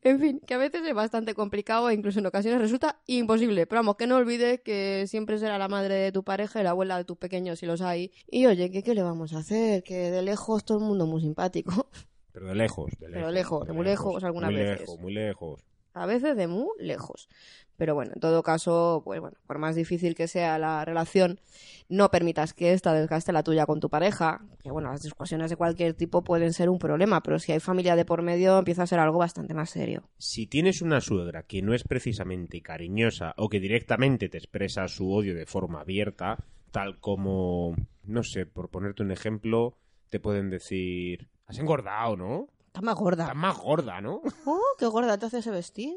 En 0.02 0.20
fin, 0.20 0.40
que 0.46 0.54
a 0.54 0.58
veces 0.58 0.82
es 0.86 0.94
bastante 0.94 1.34
complicado 1.34 1.88
e 1.88 1.94
incluso 1.94 2.20
en 2.20 2.26
ocasiones 2.26 2.60
resulta 2.60 3.00
imposible. 3.06 3.66
Pero 3.66 3.80
vamos, 3.80 3.96
que 3.96 4.06
no 4.06 4.16
olvides 4.16 4.60
que 4.60 5.06
siempre 5.08 5.38
será 5.38 5.58
la 5.58 5.68
madre 5.68 5.94
de 5.94 6.12
tu 6.12 6.22
pareja 6.22 6.60
y 6.60 6.64
la 6.64 6.70
abuela 6.70 6.98
de 6.98 7.04
tus 7.04 7.16
pequeños 7.16 7.58
si 7.58 7.66
los 7.66 7.80
hay. 7.80 8.12
Y 8.30 8.46
oye, 8.46 8.70
¿qué, 8.70 8.82
qué 8.84 8.94
le 8.94 9.02
vamos 9.02 9.32
a 9.32 9.38
hacer? 9.38 9.82
Que 9.82 10.10
de 10.12 10.22
lejos 10.22 10.64
todo 10.64 10.78
el 10.78 10.84
mundo 10.84 11.06
muy 11.06 11.22
simpático. 11.22 11.88
Pero 12.32 12.46
de 12.48 12.54
lejos, 12.54 12.90
de 13.00 13.08
lejos. 13.08 13.14
Pero 13.14 13.30
lejos, 13.32 13.66
de 13.66 13.72
muy 13.72 13.84
lejos 13.84 14.22
algunas 14.22 14.50
muy 14.50 14.60
veces. 14.60 14.80
lejos, 14.80 15.00
muy 15.00 15.12
lejos. 15.14 15.64
A 15.94 16.06
veces 16.06 16.36
de 16.36 16.46
muy 16.46 16.70
lejos. 16.78 17.28
Pero 17.76 17.94
bueno, 17.94 18.12
en 18.14 18.20
todo 18.20 18.42
caso, 18.42 19.02
pues 19.04 19.20
bueno, 19.20 19.36
por 19.46 19.58
más 19.58 19.74
difícil 19.74 20.14
que 20.14 20.28
sea 20.28 20.58
la 20.58 20.84
relación, 20.84 21.40
no 21.88 22.10
permitas 22.10 22.54
que 22.54 22.72
esta 22.72 22.92
desgaste 22.92 23.32
la 23.32 23.42
tuya 23.42 23.66
con 23.66 23.80
tu 23.80 23.88
pareja. 23.88 24.40
Que 24.62 24.70
bueno, 24.70 24.90
las 24.90 25.02
discusiones 25.02 25.50
de 25.50 25.56
cualquier 25.56 25.94
tipo 25.94 26.22
pueden 26.22 26.52
ser 26.52 26.68
un 26.68 26.78
problema, 26.78 27.22
pero 27.22 27.38
si 27.38 27.52
hay 27.52 27.60
familia 27.60 27.96
de 27.96 28.04
por 28.04 28.22
medio 28.22 28.58
empieza 28.58 28.84
a 28.84 28.86
ser 28.86 29.00
algo 29.00 29.18
bastante 29.18 29.54
más 29.54 29.70
serio. 29.70 30.08
Si 30.18 30.46
tienes 30.46 30.80
una 30.80 31.00
suegra 31.00 31.42
que 31.42 31.62
no 31.62 31.74
es 31.74 31.82
precisamente 31.82 32.62
cariñosa 32.62 33.34
o 33.36 33.48
que 33.48 33.58
directamente 33.58 34.28
te 34.28 34.38
expresa 34.38 34.86
su 34.86 35.12
odio 35.12 35.34
de 35.34 35.46
forma 35.46 35.80
abierta, 35.80 36.38
tal 36.70 37.00
como, 37.00 37.74
no 38.04 38.22
sé, 38.22 38.46
por 38.46 38.70
ponerte 38.70 39.02
un 39.02 39.10
ejemplo, 39.10 39.76
te 40.08 40.20
pueden 40.20 40.50
decir, 40.50 41.28
has 41.46 41.58
engordado, 41.58 42.16
¿no? 42.16 42.48
Está 42.72 42.80
más 42.80 42.94
gorda. 42.96 43.24
Estás 43.24 43.36
más 43.36 43.58
gorda, 43.58 44.00
¿no? 44.00 44.22
Oh, 44.46 44.60
qué 44.78 44.86
gorda 44.86 45.18
te 45.18 45.26
hace 45.26 45.38
ese 45.38 45.50
vestido. 45.50 45.96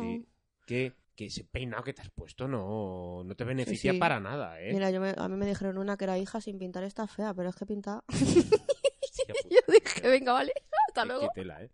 Sí. 0.00 0.26
Que, 0.66 0.94
que 1.14 1.26
ese 1.26 1.44
peinado 1.44 1.84
que 1.84 1.92
te 1.92 2.00
has 2.00 2.10
puesto 2.10 2.48
no, 2.48 3.22
no 3.24 3.34
te 3.36 3.44
beneficia 3.44 3.92
sí. 3.92 3.98
para 3.98 4.18
nada, 4.20 4.58
¿eh? 4.60 4.72
Mira, 4.72 4.90
yo 4.90 5.00
me- 5.00 5.14
a 5.16 5.28
mí 5.28 5.36
me 5.36 5.44
dijeron 5.46 5.76
una 5.76 5.98
que 5.98 6.04
era 6.04 6.16
hija 6.16 6.40
sin 6.40 6.58
pintar 6.58 6.82
está 6.84 7.06
fea, 7.06 7.34
pero 7.34 7.50
es 7.50 7.56
que 7.56 7.66
pinta. 7.66 8.02
Hostia 8.08 8.42
puta, 9.42 9.48
yo 9.50 9.58
dije, 9.68 10.08
venga, 10.08 10.32
vale, 10.32 10.52
hasta 10.88 11.04
luego. 11.04 11.28
qué 11.34 11.40
tela, 11.42 11.62
¿eh? 11.62 11.70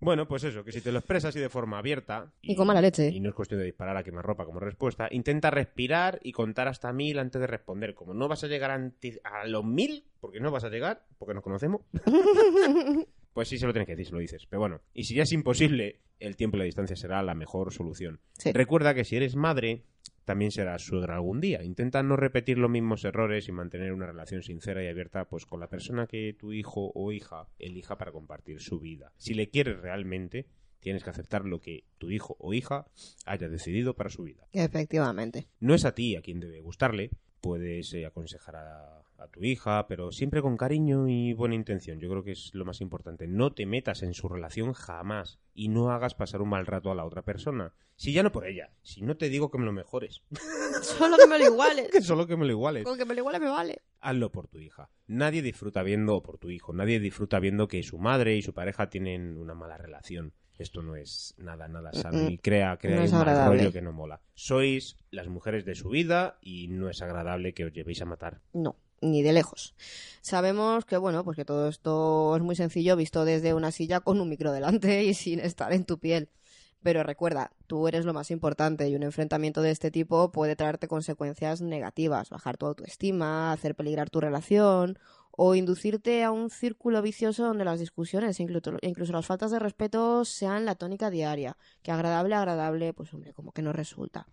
Bueno, 0.00 0.26
pues 0.26 0.44
eso, 0.44 0.64
que 0.64 0.72
si 0.72 0.80
te 0.80 0.92
lo 0.92 0.98
expresas 0.98 1.36
y 1.36 1.40
de 1.40 1.50
forma 1.50 1.78
abierta... 1.78 2.32
Y 2.40 2.56
con 2.56 2.66
mala 2.66 2.80
leche. 2.80 3.08
Y 3.08 3.20
no 3.20 3.28
es 3.28 3.34
cuestión 3.34 3.60
de 3.60 3.66
disparar 3.66 3.98
a 3.98 4.02
quemarropa 4.02 4.46
como 4.46 4.58
respuesta, 4.58 5.08
intenta 5.10 5.50
respirar 5.50 6.20
y 6.22 6.32
contar 6.32 6.68
hasta 6.68 6.90
mil 6.92 7.18
antes 7.18 7.38
de 7.38 7.46
responder. 7.46 7.94
Como 7.94 8.14
no 8.14 8.26
vas 8.26 8.42
a 8.42 8.46
llegar 8.46 8.70
a 8.70 9.46
los 9.46 9.64
mil, 9.64 10.04
porque 10.20 10.40
no 10.40 10.50
vas 10.50 10.64
a 10.64 10.70
llegar, 10.70 11.02
porque 11.18 11.34
nos 11.34 11.42
conocemos, 11.42 11.82
pues 13.32 13.48
sí 13.48 13.58
se 13.58 13.66
lo 13.66 13.72
tienes 13.72 13.86
que 13.86 13.92
decir, 13.92 14.06
se 14.06 14.12
lo 14.12 14.18
dices. 14.18 14.46
Pero 14.48 14.60
bueno, 14.60 14.80
y 14.92 15.04
si 15.04 15.14
ya 15.14 15.22
es 15.22 15.32
imposible, 15.32 16.00
el 16.18 16.36
tiempo 16.36 16.56
y 16.56 16.60
la 16.60 16.64
distancia 16.64 16.96
será 16.96 17.22
la 17.22 17.34
mejor 17.34 17.72
solución. 17.72 18.20
Sí. 18.38 18.52
Recuerda 18.52 18.94
que 18.94 19.04
si 19.04 19.16
eres 19.16 19.36
madre, 19.36 19.84
también 20.24 20.50
serás 20.50 20.82
suegra 20.82 21.16
algún 21.16 21.40
día. 21.40 21.62
Intenta 21.64 22.02
no 22.02 22.16
repetir 22.16 22.58
los 22.58 22.70
mismos 22.70 23.04
errores 23.04 23.48
y 23.48 23.52
mantener 23.52 23.92
una 23.92 24.06
relación 24.06 24.42
sincera 24.42 24.84
y 24.84 24.88
abierta 24.88 25.24
pues 25.24 25.46
con 25.46 25.60
la 25.60 25.68
persona 25.68 26.06
que 26.06 26.36
tu 26.38 26.52
hijo 26.52 26.92
o 26.94 27.12
hija 27.12 27.48
elija 27.58 27.98
para 27.98 28.12
compartir 28.12 28.60
su 28.60 28.78
vida. 28.78 29.12
Si 29.16 29.34
le 29.34 29.48
quieres 29.48 29.80
realmente, 29.80 30.46
tienes 30.80 31.04
que 31.04 31.10
aceptar 31.10 31.44
lo 31.44 31.60
que 31.60 31.84
tu 31.98 32.10
hijo 32.10 32.36
o 32.38 32.54
hija 32.54 32.86
haya 33.26 33.48
decidido 33.48 33.94
para 33.94 34.10
su 34.10 34.22
vida. 34.22 34.46
Efectivamente. 34.52 35.48
No 35.58 35.74
es 35.74 35.84
a 35.84 35.94
ti 35.94 36.16
a 36.16 36.22
quien 36.22 36.40
debe 36.40 36.60
gustarle, 36.60 37.10
puedes 37.40 37.92
eh, 37.94 38.06
aconsejar 38.06 38.56
a, 38.56 39.02
a 39.20 39.28
tu 39.28 39.42
hija, 39.44 39.86
pero 39.86 40.12
siempre 40.12 40.42
con 40.42 40.56
cariño 40.56 41.08
y 41.08 41.32
buena 41.34 41.54
intención. 41.54 42.00
Yo 42.00 42.08
creo 42.08 42.24
que 42.24 42.32
es 42.32 42.54
lo 42.54 42.64
más 42.64 42.80
importante. 42.80 43.26
No 43.26 43.52
te 43.52 43.66
metas 43.66 44.02
en 44.02 44.14
su 44.14 44.28
relación 44.28 44.72
jamás 44.72 45.38
y 45.54 45.68
no 45.68 45.90
hagas 45.90 46.14
pasar 46.14 46.40
un 46.42 46.48
mal 46.48 46.66
rato 46.66 46.90
a 46.90 46.94
la 46.94 47.04
otra 47.04 47.22
persona. 47.22 47.74
Si 47.96 48.12
ya 48.12 48.22
no 48.22 48.32
por 48.32 48.46
ella, 48.46 48.70
si 48.82 49.02
no 49.02 49.16
te 49.16 49.28
digo 49.28 49.50
que 49.50 49.58
me 49.58 49.66
lo 49.66 49.72
mejores, 49.72 50.22
Solo 50.82 51.18
que 51.18 51.26
me 51.26 51.38
lo 51.38 51.44
iguales. 51.44 51.88
que 51.92 52.00
solo 52.00 52.26
que 52.26 52.36
me 52.36 52.46
lo 52.46 52.52
iguales. 52.52 52.84
Con 52.84 52.96
que 52.96 53.04
me 53.04 53.14
lo 53.14 53.20
iguale 53.20 53.38
me 53.40 53.50
vale. 53.50 53.82
Hazlo 54.00 54.32
por 54.32 54.48
tu 54.48 54.58
hija. 54.58 54.88
Nadie 55.06 55.42
disfruta 55.42 55.82
viendo, 55.82 56.16
o 56.16 56.22
por 56.22 56.38
tu 56.38 56.50
hijo, 56.50 56.72
nadie 56.72 56.98
disfruta 57.00 57.38
viendo 57.40 57.68
que 57.68 57.82
su 57.82 57.98
madre 57.98 58.36
y 58.36 58.42
su 58.42 58.54
pareja 58.54 58.88
tienen 58.88 59.36
una 59.36 59.54
mala 59.54 59.76
relación. 59.76 60.32
Esto 60.58 60.82
no 60.82 60.94
es 60.94 61.34
nada, 61.38 61.68
nada 61.68 61.90
sano 61.94 62.28
y 62.28 62.36
crea, 62.36 62.76
crea 62.76 62.96
No 62.96 63.04
un 63.04 63.10
mal 63.12 63.20
agradable. 63.22 63.58
rollo 63.58 63.72
que 63.72 63.80
no 63.80 63.92
mola. 63.92 64.20
Sois 64.34 64.96
las 65.10 65.26
mujeres 65.28 65.64
de 65.64 65.74
su 65.74 65.88
vida 65.88 66.38
y 66.42 66.68
no 66.68 66.90
es 66.90 67.00
agradable 67.00 67.54
que 67.54 67.64
os 67.64 67.72
llevéis 67.72 68.02
a 68.02 68.04
matar. 68.04 68.42
No, 68.52 68.76
ni 69.00 69.22
de 69.22 69.32
lejos. 69.32 69.74
Sabemos 70.20 70.84
que, 70.84 70.96
bueno, 70.96 71.24
pues 71.24 71.36
que 71.36 71.44
todo 71.44 71.68
esto 71.68 72.36
es 72.36 72.42
muy 72.42 72.56
sencillo 72.56 72.96
visto 72.96 73.24
desde 73.24 73.54
una 73.54 73.70
silla 73.70 74.00
con 74.00 74.20
un 74.20 74.28
micro 74.28 74.52
delante 74.52 75.04
y 75.04 75.14
sin 75.14 75.40
estar 75.40 75.72
en 75.72 75.84
tu 75.84 75.98
piel. 75.98 76.28
Pero 76.82 77.02
recuerda, 77.02 77.52
tú 77.66 77.88
eres 77.88 78.06
lo 78.06 78.14
más 78.14 78.30
importante 78.30 78.88
y 78.88 78.96
un 78.96 79.02
enfrentamiento 79.02 79.60
de 79.60 79.70
este 79.70 79.90
tipo 79.90 80.32
puede 80.32 80.56
traerte 80.56 80.88
consecuencias 80.88 81.60
negativas, 81.60 82.30
bajar 82.30 82.56
tu 82.56 82.66
autoestima, 82.66 83.52
hacer 83.52 83.74
peligrar 83.74 84.08
tu 84.08 84.20
relación 84.20 84.98
o 85.30 85.54
inducirte 85.54 86.24
a 86.24 86.30
un 86.30 86.50
círculo 86.50 87.02
vicioso 87.02 87.44
donde 87.44 87.64
las 87.64 87.80
discusiones, 87.80 88.40
incluso, 88.40 88.72
incluso 88.80 89.12
las 89.12 89.26
faltas 89.26 89.50
de 89.50 89.58
respeto, 89.58 90.24
sean 90.24 90.64
la 90.64 90.74
tónica 90.74 91.10
diaria. 91.10 91.56
Que 91.82 91.92
agradable, 91.92 92.34
agradable, 92.34 92.94
pues 92.94 93.12
hombre, 93.12 93.34
como 93.34 93.52
que 93.52 93.62
no 93.62 93.72
resulta. 93.72 94.26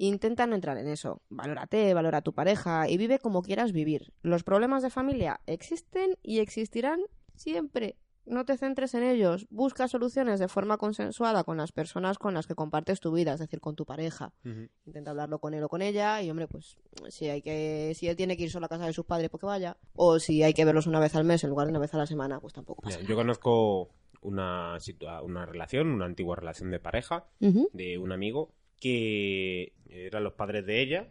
Intenta 0.00 0.46
no 0.46 0.54
entrar 0.54 0.78
en 0.78 0.86
eso. 0.86 1.22
Valórate, 1.28 1.92
valora 1.92 2.18
a 2.18 2.22
tu 2.22 2.32
pareja 2.32 2.88
y 2.88 2.96
vive 2.96 3.18
como 3.18 3.42
quieras 3.42 3.72
vivir. 3.72 4.12
Los 4.22 4.44
problemas 4.44 4.84
de 4.84 4.90
familia 4.90 5.40
existen 5.46 6.16
y 6.22 6.38
existirán 6.38 7.00
siempre. 7.34 7.96
No 8.24 8.44
te 8.44 8.56
centres 8.56 8.94
en 8.94 9.02
ellos. 9.02 9.48
Busca 9.50 9.88
soluciones 9.88 10.38
de 10.38 10.46
forma 10.46 10.76
consensuada 10.76 11.42
con 11.42 11.56
las 11.56 11.72
personas 11.72 12.18
con 12.18 12.32
las 12.32 12.46
que 12.46 12.54
compartes 12.54 13.00
tu 13.00 13.10
vida, 13.10 13.32
es 13.32 13.40
decir, 13.40 13.60
con 13.60 13.74
tu 13.74 13.86
pareja. 13.86 14.32
Intenta 14.84 15.10
hablarlo 15.10 15.40
con 15.40 15.52
él 15.54 15.64
o 15.64 15.68
con 15.68 15.82
ella 15.82 16.22
y, 16.22 16.30
hombre, 16.30 16.46
pues 16.46 16.78
si 17.08 17.28
hay 17.28 17.42
que 17.42 17.92
si 17.96 18.06
él 18.06 18.14
tiene 18.14 18.36
que 18.36 18.44
ir 18.44 18.50
solo 18.50 18.66
a 18.66 18.68
casa 18.68 18.86
de 18.86 18.92
sus 18.92 19.06
padres, 19.06 19.30
pues 19.30 19.40
que 19.40 19.46
vaya. 19.46 19.78
O 19.94 20.20
si 20.20 20.44
hay 20.44 20.54
que 20.54 20.64
verlos 20.64 20.86
una 20.86 21.00
vez 21.00 21.16
al 21.16 21.24
mes 21.24 21.42
en 21.42 21.50
lugar 21.50 21.66
de 21.66 21.70
una 21.70 21.80
vez 21.80 21.92
a 21.94 21.98
la 21.98 22.06
semana, 22.06 22.38
pues 22.38 22.52
tampoco 22.52 22.82
pasa. 22.82 22.98
Mira, 22.98 23.08
yo 23.08 23.16
conozco 23.16 23.88
una, 24.20 24.76
una 25.24 25.46
relación, 25.46 25.88
una 25.88 26.04
antigua 26.04 26.36
relación 26.36 26.70
de 26.70 26.80
pareja 26.80 27.26
de 27.40 27.98
un 27.98 28.12
amigo 28.12 28.52
que 28.80 29.72
eran 29.90 30.24
los 30.24 30.32
padres 30.34 30.64
de 30.66 30.80
ella 30.80 31.06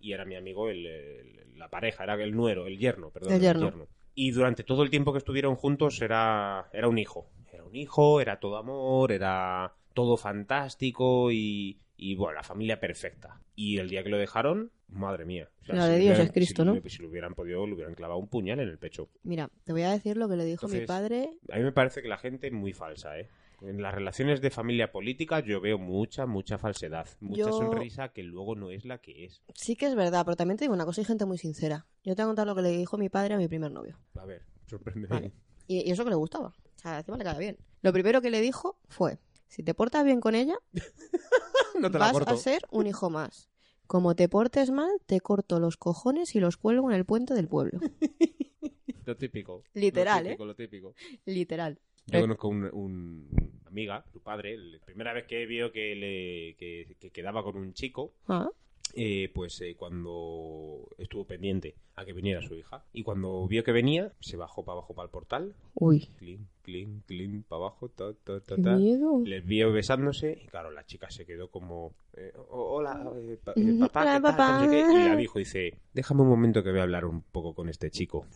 y 0.00 0.12
era 0.12 0.24
mi 0.24 0.36
amigo 0.36 0.68
el, 0.68 0.86
el- 0.86 1.40
la 1.56 1.68
pareja, 1.70 2.02
era 2.04 2.14
el 2.14 2.34
nuero, 2.34 2.66
el 2.66 2.78
yerno, 2.78 3.10
perdón. 3.10 3.32
El 3.32 3.40
yerno. 3.40 3.86
Y 4.16 4.32
durante 4.32 4.64
todo 4.64 4.82
el 4.82 4.90
tiempo 4.90 5.12
que 5.12 5.18
estuvieron 5.18 5.54
juntos 5.54 6.02
era, 6.02 6.68
era 6.72 6.88
un 6.88 6.98
hijo. 6.98 7.30
Era 7.52 7.64
un 7.64 7.74
hijo, 7.76 8.20
era 8.20 8.40
todo 8.40 8.56
amor, 8.56 9.12
era 9.12 9.72
todo 9.94 10.16
fantástico 10.16 11.30
y, 11.30 11.78
y 11.96 12.16
bueno, 12.16 12.34
la 12.34 12.42
familia 12.42 12.80
perfecta. 12.80 13.40
Y 13.54 13.78
el 13.78 13.88
día 13.88 14.02
que 14.02 14.08
lo 14.10 14.18
dejaron, 14.18 14.72
madre 14.88 15.24
mía. 15.24 15.48
O 15.68 15.72
La 15.74 15.86
de 15.86 15.94
si 15.96 16.00
Dios 16.02 16.10
hubieran- 16.16 16.26
es 16.26 16.32
Cristo, 16.32 16.62
si 16.64 16.68
¿no? 16.68 16.88
Si 16.90 17.02
lo 17.02 17.08
hubieran 17.08 17.34
podido, 17.34 17.64
le 17.66 17.74
hubieran 17.74 17.94
clavado 17.94 18.18
un 18.18 18.26
puñal 18.28 18.58
en 18.60 18.68
el 18.68 18.78
pecho. 18.78 19.08
Mira, 19.22 19.48
te 19.62 19.72
voy 19.72 19.82
a 19.82 19.92
decir 19.92 20.16
lo 20.16 20.28
que 20.28 20.36
le 20.36 20.44
dijo 20.44 20.66
mi 20.66 20.78
Entonces- 20.78 20.88
padre. 20.88 21.30
A 21.52 21.56
mí 21.56 21.62
me 21.62 21.72
parece 21.72 22.02
que 22.02 22.08
la 22.08 22.18
gente 22.18 22.48
es 22.48 22.52
muy 22.52 22.72
falsa, 22.72 23.18
¿eh? 23.18 23.28
En 23.62 23.80
las 23.82 23.94
relaciones 23.94 24.40
de 24.40 24.50
familia 24.50 24.92
política 24.92 25.40
yo 25.40 25.60
veo 25.60 25.78
mucha, 25.78 26.26
mucha 26.26 26.58
falsedad. 26.58 27.06
Mucha 27.20 27.38
Yo- 27.42 27.52
sonrisa 27.52 28.08
que 28.10 28.22
luego 28.22 28.54
no 28.54 28.70
es 28.70 28.84
la 28.84 28.98
que 28.98 29.24
es. 29.24 29.42
Sí 29.54 29.76
que 29.76 29.86
es 29.86 29.94
verdad, 29.94 30.24
pero 30.24 30.36
también 30.36 30.58
te 30.58 30.64
digo 30.64 30.74
una 30.74 30.84
cosa, 30.84 31.00
hay 31.00 31.04
gente 31.06 31.24
muy 31.24 31.38
sincera. 31.38 31.86
Yo 32.02 32.14
te 32.14 32.22
voy 32.22 32.26
a 32.26 32.30
contar 32.30 32.46
lo 32.46 32.54
que 32.54 32.62
le 32.62 32.70
dijo 32.70 32.98
mi 32.98 33.08
padre 33.08 33.34
a 33.34 33.38
mi 33.38 33.48
primer 33.48 33.70
novio. 33.72 33.98
A 34.16 34.24
ver, 34.24 34.42
sorprende. 34.66 35.08
Vale. 35.08 35.32
Y, 35.66 35.88
y 35.88 35.90
eso 35.92 36.04
que 36.04 36.10
le 36.10 36.16
gustaba. 36.16 36.48
O 36.48 36.78
sea, 36.78 36.98
encima 36.98 37.16
le 37.16 37.24
caía 37.24 37.38
bien. 37.38 37.56
Lo 37.82 37.92
primero 37.92 38.20
que 38.20 38.30
le 38.30 38.40
dijo 38.40 38.78
fue, 38.88 39.18
si 39.48 39.62
te 39.62 39.72
portas 39.74 40.04
bien 40.04 40.20
con 40.20 40.34
ella, 40.34 40.56
no 41.80 41.90
te 41.90 41.98
la 41.98 42.06
vas 42.06 42.12
corto. 42.12 42.34
a 42.34 42.36
ser 42.36 42.62
un 42.70 42.86
hijo 42.86 43.08
más. 43.10 43.48
Como 43.86 44.14
te 44.14 44.28
portes 44.28 44.70
mal, 44.70 44.90
te 45.06 45.20
corto 45.20 45.60
los 45.60 45.76
cojones 45.76 46.34
y 46.34 46.40
los 46.40 46.56
cuelgo 46.56 46.90
en 46.90 46.96
el 46.96 47.04
puente 47.04 47.34
del 47.34 47.48
pueblo. 47.48 47.78
Lo 49.06 49.16
típico. 49.18 49.62
Literal, 49.74 50.24
lo 50.24 50.30
¿eh? 50.30 50.32
típico, 50.32 50.44
Lo 50.46 50.54
típico. 50.54 50.94
Literal. 51.26 51.78
Yo 52.06 52.20
conozco 52.20 52.48
un, 52.48 52.64
un 52.72 53.28
amiga, 53.66 54.04
tu 54.12 54.20
padre, 54.20 54.56
la 54.56 54.78
primera 54.78 55.12
vez 55.12 55.24
que 55.26 55.46
vio 55.46 55.72
que, 55.72 55.94
le, 55.94 56.54
que, 56.56 56.96
que 57.00 57.10
quedaba 57.10 57.42
con 57.42 57.56
un 57.56 57.72
chico, 57.72 58.12
Ah, 58.28 58.48
eh, 58.94 59.30
pues 59.34 59.60
eh, 59.62 59.74
cuando 59.76 60.86
estuvo 60.98 61.24
pendiente 61.24 61.74
a 61.96 62.04
que 62.04 62.12
viniera 62.12 62.42
su 62.42 62.54
hija. 62.54 62.84
Y 62.92 63.02
cuando 63.02 63.46
vio 63.48 63.64
que 63.64 63.72
venía, 63.72 64.12
se 64.20 64.36
bajó 64.36 64.64
para 64.64 64.74
abajo 64.78 64.94
para 64.94 65.06
el 65.06 65.10
portal, 65.10 65.54
Uy, 65.74 66.08
clink, 66.18 66.42
clink, 66.62 67.04
clink, 67.06 67.44
para 67.46 67.62
abajo, 67.62 67.88
ta, 67.88 68.12
ta, 68.22 68.40
ta, 68.40 68.56
ta. 68.60 68.76
miedo. 68.78 69.20
Les 69.24 69.44
vio 69.44 69.72
besándose 69.72 70.38
y 70.44 70.46
claro, 70.46 70.70
la 70.70 70.84
chica 70.86 71.10
se 71.10 71.24
quedó 71.26 71.48
como... 71.48 71.94
eh, 72.12 72.32
"Oh, 72.50 72.76
hola, 72.76 73.10
eh, 73.16 73.38
pa- 73.42 73.54
eh, 73.56 73.74
papá, 73.80 74.02
Hola, 74.02 74.12
¿qué 74.16 74.20
tal?", 74.20 74.32
papá. 74.36 74.52
no 74.52 74.60
sé 74.60 74.68
qué. 74.68 74.84
Y 75.00 75.02
la 75.02 75.16
dijo, 75.16 75.38
dice, 75.38 75.74
déjame 75.94 76.22
un 76.22 76.28
momento 76.28 76.62
que 76.62 76.70
voy 76.70 76.80
a 76.80 76.84
hablar 76.84 77.06
un 77.06 77.22
poco 77.22 77.54
con 77.54 77.68
este 77.68 77.90
chico. 77.90 78.26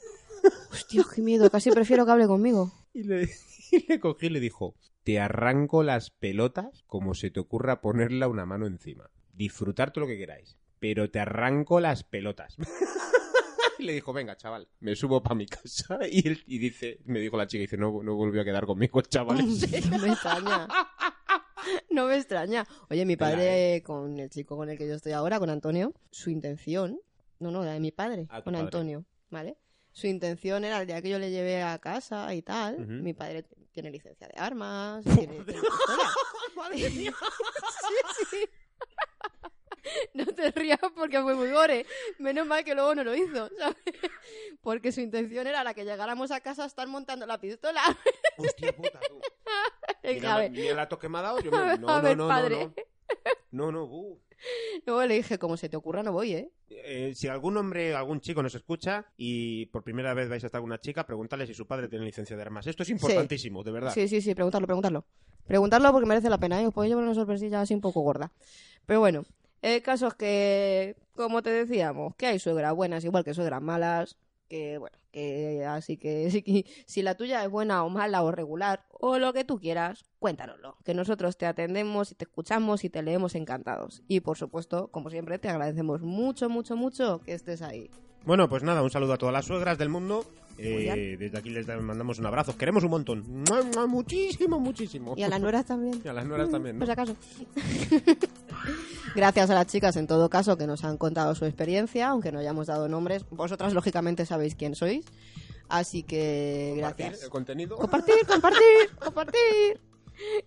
Hostia, 0.73 1.05
qué 1.15 1.23
miedo. 1.23 1.51
Casi 1.51 1.71
prefiero 1.71 2.05
que 2.05 2.13
hable 2.13 2.27
conmigo. 2.27 2.73
Y 2.93 3.03
le, 3.05 3.29
y 3.73 3.87
le 3.87 4.01
cogí 4.01 4.27
y 4.27 4.31
le 4.31 4.41
dijo, 4.41 4.75
te 5.05 5.21
arranco 5.21 5.83
las 5.83 6.11
pelotas 6.11 6.85
como 6.87 7.15
se 7.15 7.31
te 7.31 7.41
ocurra 7.41 7.81
ponerla 7.81 8.29
una 8.29 8.47
mano 8.47 8.67
encima. 8.67 9.11
Disfrutar 9.33 9.93
todo 9.93 10.03
lo 10.03 10.09
que 10.09 10.19
queráis, 10.19 10.57
pero 10.79 11.11
te 11.11 11.21
arranco 11.21 11.81
las 11.81 12.05
pelotas. 12.05 12.57
y 13.79 13.85
le 13.85 13.93
dijo, 13.93 14.13
venga, 14.13 14.37
chaval, 14.37 14.69
me 14.81 14.97
subo 14.97 15.23
para 15.23 15.35
mi 15.35 15.47
casa. 15.47 15.99
Y, 16.11 16.27
él, 16.27 16.43
y 16.47 16.59
dice, 16.59 17.01
me 17.05 17.21
dijo 17.21 17.37
la 17.37 17.47
chica, 17.47 17.61
dice, 17.63 17.77
no, 17.77 18.03
no 18.03 18.15
volvió 18.15 18.43
a 18.43 18.45
quedar 18.45 18.67
conmigo 18.67 19.01
chaval. 19.03 19.39
no 19.39 19.99
me 19.99 20.09
extraña. 20.09 20.69
No 21.91 22.07
me 22.07 22.17
extraña. 22.17 22.67
Oye, 22.89 23.05
mi 23.05 23.17
padre, 23.17 23.83
con 23.85 24.19
el 24.19 24.31
chico 24.31 24.57
con 24.57 24.71
el 24.71 24.79
que 24.79 24.87
yo 24.87 24.95
estoy 24.95 25.13
ahora, 25.13 25.39
con 25.39 25.51
Antonio, 25.51 25.93
su 26.11 26.31
intención, 26.31 27.01
no, 27.41 27.51
no, 27.51 27.65
la 27.65 27.73
de 27.73 27.81
mi 27.81 27.93
padre, 27.93 28.27
Ah, 28.31 28.43
con 28.43 28.55
padre. 28.55 28.65
Antonio, 28.65 29.05
¿vale? 29.31 29.57
Su 29.99 30.07
intención 30.07 30.65
era 30.65 30.81
el 30.81 30.87
día 30.87 31.03
que 31.03 31.09
yo 31.09 31.19
le 31.19 31.29
llevé 31.29 31.61
a 31.61 31.77
casa 31.81 32.33
y 32.33 32.41
tal. 32.41 32.87
Mi 32.87 33.15
padre 33.15 33.45
tiene 33.73 33.91
licencia 33.91 34.29
de 34.29 34.39
armas, 34.39 35.03
tiene, 35.03 35.43
tiene. 35.43 35.61
Madre 36.57 36.91
mía. 36.91 37.13
Sí, 38.17 38.25
sí. 38.31 38.49
No 40.15 40.27
te 40.27 40.53
rías 40.53 40.79
porque 40.95 41.21
fue 41.21 41.35
muy 41.35 41.51
gore. 41.51 41.85
Menos 42.19 42.47
mal 42.47 42.63
que 42.63 42.77
luego 42.77 42.95
no 42.95 43.03
lo 43.03 43.13
hizo, 43.15 43.51
¿sabes? 43.59 43.77
Porque 44.61 44.93
su 44.93 45.01
intención 45.01 45.49
era 45.49 45.65
la 45.65 45.75
que 45.75 45.85
llegáramos 45.85 46.31
a 46.31 46.41
casa 46.41 46.63
a 46.63 46.67
estar 46.67 46.87
montando 46.87 47.27
la 47.27 47.41
pistola. 47.41 47.83
Hostia 48.37 48.73
puta, 48.77 49.01
tú. 49.01 49.21
Mira, 50.05 50.49
mira 50.49 50.75
la 50.75 50.89
toque 50.89 51.09
me 51.09 51.19
ha 51.19 51.23
dado. 51.23 51.41
Yo 51.41 51.51
me... 51.51 51.77
No, 51.79 51.89
a 51.89 51.97
no, 51.97 52.03
ver, 52.03 52.17
no, 52.17 52.25
no, 52.25 52.29
padre. 52.29 52.57
no. 52.67 52.75
No, 53.51 53.73
no, 53.73 53.85
uh. 53.85 54.21
Luego 54.87 55.05
le 55.05 55.15
dije, 55.15 55.39
como 55.39 55.57
se 55.57 55.69
te 55.69 55.77
ocurra, 55.77 56.03
no 56.03 56.13
voy, 56.13 56.33
¿eh? 56.33 56.51
Eh, 56.71 57.13
si 57.15 57.29
algún 57.29 57.57
hombre, 57.57 57.95
algún 57.95 58.21
chico 58.21 58.43
nos 58.43 58.55
escucha 58.55 59.07
y 59.17 59.67
por 59.67 59.83
primera 59.83 60.15
vez 60.15 60.29
vais 60.29 60.43
a 60.45 60.47
estar 60.47 60.61
con 60.61 60.71
una 60.71 60.81
chica, 60.81 61.07
preguntarle 61.07 61.47
si 61.47 61.55
su 61.55 61.67
padre 61.67 61.89
tiene 61.89 62.05
licencia 62.05 62.37
de 62.37 62.43
armas. 62.43 62.67
Esto 62.67 62.83
es 62.83 62.91
importantísimo, 62.91 63.63
de 63.63 63.73
verdad. 63.73 63.93
Sí, 63.93 64.09
sí, 64.09 64.21
sí, 64.21 64.35
preguntarlo, 64.35 64.67
preguntarlo. 64.67 65.05
Preguntarlo 65.47 65.93
porque 65.93 66.07
merece 66.07 66.29
la 66.29 66.39
pena, 66.39 66.61
¿eh? 66.61 66.67
Os 66.67 66.75
podéis 66.75 66.91
llevar 66.91 67.05
una 67.05 67.15
sorpresilla 67.15 67.63
así 67.63 67.75
un 67.75 67.81
poco 67.81 68.01
gorda. 68.01 68.31
Pero 68.85 69.01
bueno, 69.01 69.25
el 69.63 69.83
caso 69.83 70.09
es 70.09 70.15
que, 70.15 70.97
como 71.15 71.43
te 71.43 71.51
decíamos, 71.51 72.15
que 72.17 72.27
hay 72.27 72.39
suegras 72.39 72.75
buenas 72.75 73.05
igual 73.05 73.25
que 73.25 73.35
suegras 73.35 73.63
malas. 73.63 74.17
Que 74.49 74.79
bueno, 74.79 74.97
que 75.13 75.65
así 75.67 75.97
que 75.97 76.31
si, 76.31 76.65
si 76.87 77.03
la 77.03 77.17
tuya 77.17 77.45
es 77.45 77.51
buena 77.51 77.85
o 77.85 77.91
mala 77.91 78.23
o 78.23 78.33
regular 78.33 78.87
o 79.01 79.19
lo 79.19 79.33
que 79.33 79.45
tú 79.45 79.61
quieras, 79.61 80.05
cuéntanoslo. 80.19 80.77
Que 80.85 80.95
nosotros 80.95 81.37
te 81.37 81.47
atendemos 81.47 82.13
y 82.13 82.15
te 82.15 82.25
escuchamos 82.25 82.85
y 82.85 82.91
te 82.91 83.03
leemos 83.03 83.35
encantados. 83.35 84.03
Y 84.09 84.21
por 84.21 84.37
supuesto, 84.37 84.89
como 84.89 85.11
siempre, 85.11 85.39
te 85.39 85.49
agradecemos 85.49 86.03
mucho, 86.03 86.49
mucho, 86.49 86.77
mucho 86.77 87.21
que 87.21 87.35
estés 87.35 87.63
ahí. 87.63 87.91
Bueno, 88.25 88.49
pues 88.49 88.63
nada, 88.63 88.83
un 88.83 88.91
saludo 88.91 89.15
a 89.15 89.19
todas 89.19 89.33
las 89.33 89.47
suegras 89.47 89.79
del 89.79 89.89
mundo. 89.89 90.25
Eh, 90.59 91.17
desde 91.19 91.39
aquí 91.39 91.51
les 91.51 91.67
mandamos 91.67 92.19
un 92.19 92.27
abrazo. 92.27 92.51
Os 92.51 92.57
Queremos 92.57 92.83
un 92.83 92.91
montón. 92.91 93.45
Muchísimo, 93.87 94.59
muchísimo. 94.59 95.15
Y 95.17 95.23
a 95.23 95.29
las 95.29 95.41
nueras 95.41 95.67
también. 95.67 96.01
Y 96.05 96.09
a 96.09 96.13
las 96.13 96.27
nueras 96.27 96.51
también, 96.51 96.79
¿no? 96.79 96.85
Por 96.85 96.87
si 96.87 96.93
acaso. 96.93 97.17
Gracias 99.15 99.51
a 99.51 99.55
las 99.55 99.67
chicas, 99.67 99.97
en 99.97 100.07
todo 100.07 100.29
caso, 100.31 100.57
que 100.57 100.67
nos 100.67 100.85
han 100.85 100.97
contado 100.97 101.35
su 101.35 101.45
experiencia, 101.45 102.09
aunque 102.09 102.31
no 102.33 102.39
hayamos 102.39 102.67
dado 102.67 102.89
nombres. 102.89 103.25
Vosotras, 103.31 103.73
lógicamente, 103.73 104.27
sabéis 104.27 104.55
quién 104.55 104.75
sois. 104.75 105.05
Así 105.69 106.03
que, 106.03 106.73
Compartir 106.77 107.05
gracias. 107.07 107.25
El 107.25 107.31
contenido. 107.31 107.77
Compartir, 107.77 108.15
compartir, 108.27 108.91
compartir. 109.05 109.81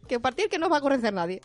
Que 0.08 0.15
compartir 0.15 0.50
que 0.50 0.58
no 0.60 0.69
va 0.69 0.78
a 0.78 0.82
correcer 0.82 1.13
nadie. 1.13 1.41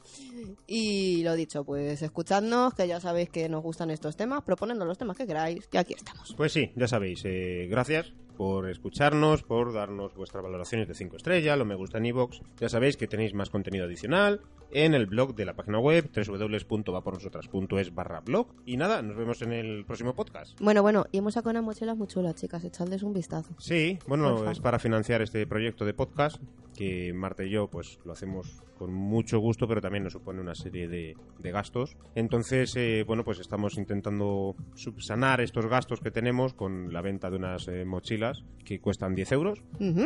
Y 0.67 1.23
lo 1.23 1.35
dicho, 1.35 1.65
pues 1.65 2.03
escuchadnos, 2.03 2.75
que 2.75 2.89
ya 2.89 3.01
sabéis 3.01 3.31
que 3.31 3.49
nos 3.49 3.63
gustan 3.63 3.91
estos 3.91 4.17
temas, 4.17 4.43
proponednos 4.43 4.87
los 4.89 4.99
temas 4.99 5.17
que 5.17 5.27
queráis, 5.27 5.69
que 5.69 5.79
aquí 5.79 5.95
estamos. 5.95 6.35
Pues 6.37 6.53
sí, 6.53 6.73
ya 6.75 6.89
sabéis. 6.89 7.23
eh, 7.25 7.69
gracias 7.71 8.13
por 8.37 8.69
escucharnos, 8.69 9.43
por 9.43 9.73
darnos 9.73 10.15
vuestras 10.15 10.43
valoraciones 10.43 10.89
de 10.89 10.95
5 10.95 11.17
estrellas, 11.17 11.59
lo 11.59 11.65
me 11.65 11.75
gusta 11.75 11.99
en 11.99 12.07
iVoox. 12.07 12.41
Ya 12.59 12.69
sabéis 12.69 12.97
que 12.97 13.07
tenéis 13.07 13.35
más 13.35 13.51
contenido 13.51 13.85
adicional 13.87 14.41
en 14.71 14.95
el 14.95 15.07
blog 15.07 15.35
de 15.35 15.45
la 15.45 15.55
página 15.55 15.79
web 15.79 16.11
www.vapornosotras.es 16.15 17.95
barra 17.95 18.21
blog. 18.21 18.49
Y 18.65 18.77
nada, 18.77 19.03
nos 19.03 19.17
vemos 19.17 19.43
en 19.43 19.53
el 19.53 19.85
próximo 19.85 20.15
podcast. 20.15 20.59
Bueno, 20.61 20.83
bueno, 20.83 21.07
y 21.13 21.19
hemos 21.19 21.35
sacado 21.35 21.51
unas 21.51 21.65
mochilas 21.65 21.97
muy 21.97 22.07
chulas, 22.07 22.35
chicas, 22.35 22.65
echadles 22.65 23.03
un 23.03 23.15
vistazo. 23.15 23.55
Sí, 23.59 23.99
bueno, 24.07 24.51
es 24.51 24.61
para 24.61 24.79
financiar 24.79 25.23
este 25.23 25.47
proyecto 25.47 25.85
de 25.85 25.95
podcast 25.95 26.41
que 26.77 27.13
Marta 27.15 27.43
y 27.43 27.51
yo 27.51 27.69
pues 27.69 27.99
lo 28.05 28.13
hacemos 28.13 28.63
con 28.79 28.93
mucho 28.93 29.39
gusto, 29.39 29.67
pero 29.67 29.81
también 29.81 30.05
nos 30.05 30.13
supone 30.13 30.41
una 30.41 30.55
serie 30.55 30.87
de, 30.89 31.17
de 31.39 31.51
gastos. 31.51 31.97
Entonces, 32.15 32.75
eh, 32.77 33.05
bueno, 33.07 33.25
pues 33.25 33.41
estamos 33.41 33.79
intentando 33.79 34.55
subsanar 34.75 35.41
estos 35.41 35.67
gastos 35.67 36.01
que 36.01 36.11
tenemos 36.11 36.53
con 36.53 36.93
la 36.93 37.01
venta 37.01 37.31
de 37.31 37.37
unas 37.37 37.67
eh, 37.69 37.85
mochilas 37.87 38.26
que 38.65 38.81
cuestan 38.81 39.15
10 39.15 39.33
euros. 39.33 39.63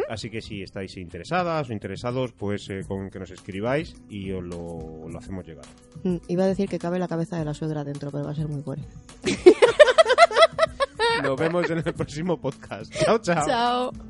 Así 0.09 0.29
que 0.31 0.41
si 0.43 0.63
estáis 0.63 0.97
interesadas 0.99 1.71
o 1.71 1.73
interesados, 1.73 2.33
pues 2.33 2.69
eh, 2.69 2.83
con 2.87 3.09
que 3.11 3.19
nos 3.19 3.31
escribáis 3.31 3.95
y 4.09 4.31
os 4.33 4.45
lo, 4.45 5.09
lo 5.09 5.19
hacemos 5.19 5.47
llegar. 5.47 5.65
Mm, 6.05 6.17
Iba 6.29 6.45
a 6.45 6.49
decir 6.49 6.69
que 6.69 6.79
cabe 6.79 6.99
la 6.99 7.09
cabeza 7.09 7.39
de 7.39 7.45
la 7.47 7.55
suegra 7.55 7.85
dentro, 7.85 8.11
pero 8.11 8.25
va 8.25 8.33
a 8.33 8.35
ser 8.35 8.49
muy 8.49 8.63
gore. 8.63 8.83
Nos 11.23 11.37
vemos 11.37 11.69
en 11.69 11.79
el 11.79 11.93
próximo 11.95 12.41
podcast. 12.41 12.93
Chao, 12.95 13.19
chao. 13.19 13.47
Chao. 13.47 14.10